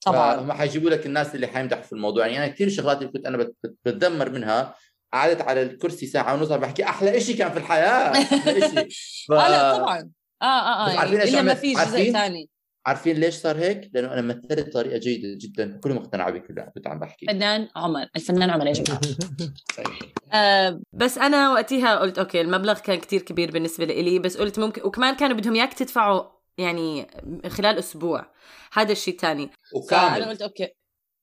طبعا. 0.00 0.40
هم 0.40 0.52
حيجيبوا 0.52 0.90
لك 0.90 1.06
الناس 1.06 1.34
اللي 1.34 1.46
حيمدحوا 1.46 1.82
في 1.82 1.92
الموضوع. 1.92 2.26
يعني 2.26 2.38
أنا 2.44 2.52
كثير 2.52 2.68
شغلات 2.68 2.98
اللي 2.98 3.08
كنت 3.12 3.26
أنا 3.26 3.36
بت- 3.36 3.54
بت- 3.64 3.76
بتدمر 3.84 4.30
منها 4.30 4.74
قعدت 5.14 5.42
على 5.42 5.62
الكرسي 5.62 6.06
ساعة 6.06 6.34
ونص 6.34 6.50
عم 6.50 6.60
بحكي 6.60 6.84
أحلى 6.84 7.20
شيء 7.20 7.36
كان 7.36 7.50
في 7.50 7.58
الحياة 7.58 8.12
أحلى 8.12 8.88
ف... 9.28 9.32
آه 9.32 9.48
لا 9.48 9.76
طبعا 9.78 10.10
آه 10.42 10.44
آه 10.44 10.90
آه 10.90 10.98
عارفين 10.98 11.18
يعني 11.18 11.22
إيش 11.22 11.34
إلا 11.34 11.42
ما؟ 11.42 11.54
في 11.54 11.72
جزء 11.72 11.80
عارفين؟ 11.80 12.12
ثاني 12.12 12.48
عارفين 12.86 13.16
ليش 13.16 13.34
صار 13.34 13.58
هيك؟ 13.58 13.90
لأنه 13.94 14.12
أنا 14.12 14.20
مثلت 14.20 14.68
بطريقه 14.68 14.98
جيدة 14.98 15.38
جدا 15.40 15.80
كلهم 15.84 15.96
اقتنعوا 15.96 16.30
بكل 16.30 16.46
اللي 16.50 16.70
كنت 16.74 16.86
عم 16.86 16.98
بحكي 16.98 17.26
فنان 17.26 17.68
عمر 17.76 18.06
الفنان 18.16 18.50
عمر 18.50 18.66
يا 18.66 18.72
جماعة 18.72 19.00
آه 20.32 20.80
بس 20.92 21.18
أنا 21.18 21.52
وقتها 21.52 21.98
قلت 21.98 22.18
okay 22.18 22.40
المبلغ 22.40 22.78
كان 22.78 22.98
كتير 22.98 23.22
كبير 23.22 23.50
بالنسبة 23.50 23.84
لي 23.84 24.18
بس 24.18 24.36
قلت 24.36 24.58
ممكن 24.58 24.82
وكمان 24.82 25.14
كانوا 25.14 25.36
بدهم 25.36 25.54
إياك 25.54 25.74
تدفعوا 25.74 26.22
يعني 26.58 27.06
خلال 27.48 27.78
أسبوع 27.78 28.26
هذا 28.72 28.92
الشيء 28.92 29.14
الثاني 29.14 29.50
وكامل 29.74 30.24
قلت 30.24 30.42
okay 30.42 30.68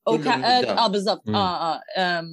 وكا... 0.08 0.60
قدام. 0.60 0.78
آه 0.78 0.88
بالضبط. 0.88 1.30
آه 1.30 1.82
آه. 1.98 2.24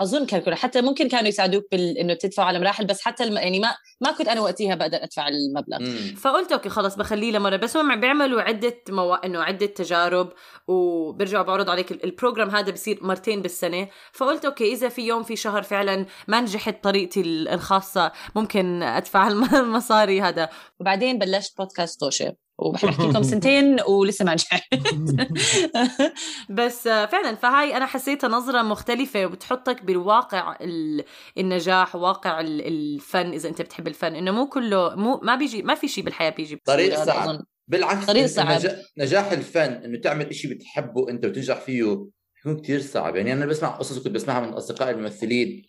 أظن 0.00 0.26
كان 0.26 0.40
كله 0.40 0.54
حتى 0.54 0.80
ممكن 0.82 1.08
كانوا 1.08 1.28
يساعدوك 1.28 1.64
بال... 1.72 1.98
إنه 1.98 2.14
تدفع 2.14 2.44
على 2.44 2.58
مراحل 2.58 2.86
بس 2.86 3.00
حتى 3.00 3.24
الم... 3.24 3.36
يعني 3.36 3.60
ما 3.60 3.74
ما 4.00 4.10
كنت 4.12 4.28
أنا 4.28 4.40
وقتها 4.40 4.74
بقدر 4.74 4.98
أدفع 5.02 5.28
المبلغ. 5.28 5.78
مم. 5.80 6.14
فقلت 6.14 6.52
okay 6.52 6.68
خلص 6.68 6.96
بخليه 6.96 7.32
لمرة 7.32 7.56
بس 7.56 7.76
هم 7.76 8.00
بيعملوا 8.00 8.42
عدة 8.42 8.74
مو... 8.88 9.14
إنه 9.14 9.42
عدة 9.42 9.66
تجارب 9.66 10.32
وبرجعوا 10.68 11.44
بعرض 11.44 11.70
عليك 11.70 11.92
ال- 11.92 12.04
ال 12.04 12.10
program 12.10 12.50
هذا 12.50 12.72
بصير 12.72 12.98
مرتين 13.02 13.42
بالسنة. 13.42 13.88
فقلت 14.12 14.44
okay 14.44 14.72
إذا 14.72 14.88
في 14.88 15.02
يوم 15.02 15.22
في 15.22 15.36
شهر 15.36 15.62
فعلا 15.62 16.06
ما 16.28 16.40
نجحت 16.40 16.84
طريقتي 16.84 17.20
ال- 17.20 17.48
الخاصة 17.48 18.12
ممكن 18.36 18.82
أدفع 18.82 19.28
الم- 19.28 19.54
المصاري 19.64 20.20
هذا. 20.20 20.48
وبعدين 20.80 21.18
بلشت 21.18 21.58
بودكاست 21.58 22.00
توشه 22.00 22.32
وبحب 22.60 22.88
احكي 22.88 23.02
لكم 23.02 23.22
سنتين 23.32 23.76
ولسه 23.88 24.24
ما 24.24 24.32
نجحت. 24.32 24.62
بس 26.50 26.86
آه، 26.86 27.06
فعلا 27.06 27.34
فهاي 27.36 27.76
أنا 27.76 27.86
حسيتها 27.86 28.28
نظرة 28.28 28.62
مختلفة 28.62 29.26
وبتحطك 29.26 29.82
بالواقع 29.84 30.56
ال- 30.60 31.04
النجاح 31.38 31.96
واقع 31.96 32.40
ال- 32.40 32.66
الفن 32.66 33.32
إذا 33.32 33.48
أنت 33.48 33.62
بتحب 33.62 33.88
الفن. 33.88 34.14
إنه 34.14 34.30
مو 34.30 34.46
كله 34.48 34.94
مو 34.96 35.20
ما 35.22 35.34
بيجي 35.36 35.62
ما 35.62 35.74
في 35.74 35.88
شيء 35.88 36.04
بالحياة 36.04 36.30
بيجي 36.30 36.58
طريق 36.64 37.04
صعب. 37.04 37.28
أظن. 37.28 37.42
بالعكس 37.68 38.06
طريق 38.06 38.26
صعب. 38.26 38.46
نجا- 38.58 38.78
نجاح 38.98 39.32
الفن 39.32 39.72
إنه 39.72 39.98
تعمل 40.00 40.34
شيء 40.34 40.50
بتحبه 40.54 41.08
أنت 41.08 41.24
وتنجح 41.24 41.60
فيه 41.60 42.06
بيكون 42.36 42.62
كثير 42.62 42.80
صعب. 42.80 43.16
يعني 43.16 43.32
أنا 43.32 43.46
بسمع 43.46 43.68
قصص 43.68 43.98
كنت 43.98 44.08
بسمعها 44.12 44.40
من 44.46 44.52
أصدقائي 44.52 44.90
الممثلين 44.94 45.62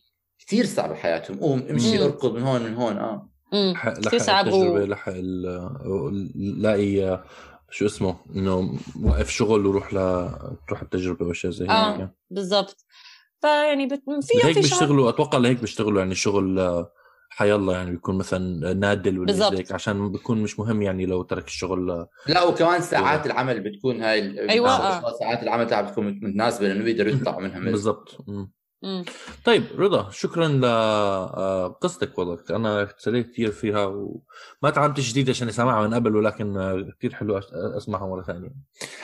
كثير 0.47 0.65
صعبة 0.65 0.95
حياتهم. 0.95 1.39
قوم 1.39 1.67
امشي. 1.69 2.03
اركض 2.05 2.33
من 2.33 2.41
هون 2.41 2.61
من 2.63 2.73
هون. 2.75 2.97
آه. 2.97 3.30
كثير 3.51 3.73
لحق 3.73 4.17
صعب. 4.17 4.47
التجربة 4.47 4.85
لحق 4.85 5.11
ال- 5.15 6.61
لاقي 6.61 7.23
شو 7.69 7.85
اسمه 7.85 8.15
إنه 8.35 8.73
وقف 9.03 9.29
شغل 9.29 9.65
وروح 9.65 9.93
ل 9.93 9.97
تروح 10.67 10.81
التجربة 10.81 11.25
أو 11.25 11.33
شيء 11.33 11.51
زي 11.51 11.69
آه. 11.69 11.95
هيك 11.97 12.09
بالضبط. 12.29 12.85
فيعني 13.41 13.85
بت... 13.85 14.01
في 14.21 14.47
هيك 14.47 14.55
بيشتغلوا 14.55 15.09
أتوقع 15.09 15.37
لهيك 15.37 15.59
بيشتغلوا 15.61 15.99
يعني 15.99 16.15
شغل 16.15 16.59
آه، 16.59 16.91
حيالله 17.29 17.73
يعني 17.73 17.91
بيكون 17.91 18.17
مثلا 18.17 18.73
نادل 18.73 19.19
ولا 19.19 19.49
هيك 19.53 19.71
عشان 19.71 20.11
بيكون 20.11 20.41
مش 20.43 20.59
مهم 20.59 20.81
يعني 20.81 21.05
لو 21.05 21.23
ترك 21.23 21.47
الشغل 21.47 21.91
آه، 21.91 22.09
لا 22.27 22.43
وكمان 22.43 22.81
ساعات 22.81 23.25
العمل 23.25 23.59
بتكون 23.59 24.01
هاي 24.03 24.21
بالنسبة 24.21 24.69
آه. 24.69 25.13
ساعات 25.19 25.43
العمل 25.43 25.67
تاعها 25.67 25.81
بتكون 25.81 26.07
متناسبة 26.07 26.67
لأنه 26.67 26.83
بيقدروا 26.83 27.11
يطلعوا 27.11 27.41
منها. 27.41 27.59
من 27.59 27.71
بالضبط 27.71 28.17
مم. 28.83 29.05
طيب 29.45 29.63
رضا 29.77 30.09
شكرا 30.11 30.47
لقصتك 30.47 32.17
والله. 32.17 32.37
أنا 32.49 32.93
سليت 32.97 33.31
كثير 33.31 33.51
فيها 33.51 33.85
وما 33.85 34.71
تعلمت 34.75 34.99
جديد 34.99 35.29
عشان 35.29 35.47
أسمعها 35.47 35.87
من 35.87 35.93
قبل 35.93 36.15
ولكن 36.15 36.57
آه، 36.57 36.89
كثير 36.99 37.13
حلو 37.15 37.41
أس- 37.41 37.45
أسمعها 37.53 38.07
مرة 38.07 38.21
ثانية. 38.23 38.49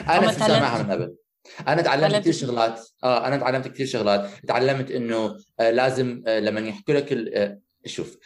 أنا 0.08 0.32
سامعها 0.32 0.82
من 0.82 0.90
قبل. 0.90 1.14
أنا 1.68 1.82
تعلمت 1.82 2.14
كثير؟ 2.16 2.32
شغلات. 2.32 2.80
آه 3.04 3.26
أنا 3.26 3.36
تعلمت 3.36 3.68
كثير 3.68 3.86
شغلات. 3.86 4.30
تعلمت 4.48 4.90
إنه 4.90 5.36
آه 5.60 5.70
لازم 5.70 6.22
آه 6.26 6.40
لما 6.40 6.60
يحكوا 6.60 6.94
لك 6.94 7.12
ال- 7.12 7.34
آه 7.34 7.58
شوف 7.86 8.16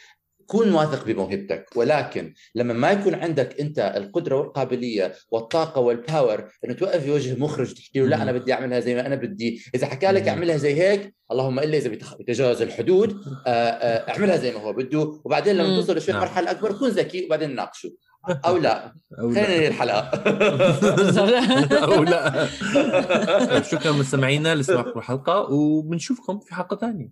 كون 0.53 0.73
واثق 0.73 1.05
بموهبتك 1.05 1.65
ولكن 1.75 2.33
لما 2.55 2.73
ما 2.73 2.91
يكون 2.91 3.15
عندك 3.15 3.59
أنت 3.59 3.93
القدرة 3.95 4.35
والقابلية 4.35 5.13
والطاقة 5.31 5.81
والباور 5.81 6.49
إنه 6.65 6.73
توقف 6.73 7.03
في 7.03 7.11
وجه 7.11 7.35
مخرج 7.39 7.73
تحكي 7.73 7.99
له 7.99 8.05
لا 8.05 8.21
أنا 8.21 8.31
بدي 8.31 8.53
أعملها 8.53 8.79
زي 8.79 8.95
ما 8.95 9.05
أنا 9.05 9.15
بدي 9.15 9.63
إذا 9.75 9.87
حكى 9.87 10.07
لك 10.07 10.27
أعملها 10.27 10.57
زي 10.57 10.73
هيك 10.73 11.15
اللهم 11.31 11.59
إلا 11.59 11.77
إذا 11.77 11.89
بيتجاوز 11.89 12.61
الحدود 12.61 13.17
آه، 13.47 13.49
آه، 13.49 14.11
أعملها 14.11 14.37
زي 14.37 14.51
ما 14.51 14.59
هو 14.59 14.73
بده 14.73 15.21
وبعدين 15.23 15.55
لما. 15.55 15.75
توصل 15.75 15.97
لشوي 15.97 16.13
نعم. 16.13 16.23
مرحلة 16.23 16.51
أكبر 16.51 16.77
كون 16.77 16.89
ذكي 16.89 17.25
وبعدين 17.25 17.55
ناقشه 17.55 17.89
أو 18.47 18.57
لا. 18.57 18.93
خلينا 19.17 19.67
الحلقة 19.67 19.99
أو 21.95 22.03
لا. 22.03 22.47
طيب، 23.51 23.63
شكرا 23.63 23.91
مستمعينا 23.91 24.55
لسماعكم 24.55 24.99
الحلقة 24.99 25.51
وبنشوفكم 25.51 26.39
في 26.39 26.55
حلقة 26.55 26.75
ثانية. 26.75 27.09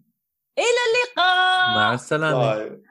لقاء 0.58 1.76
مع 1.76 1.94
السلامة. 1.94 2.56
باي. 2.56 2.91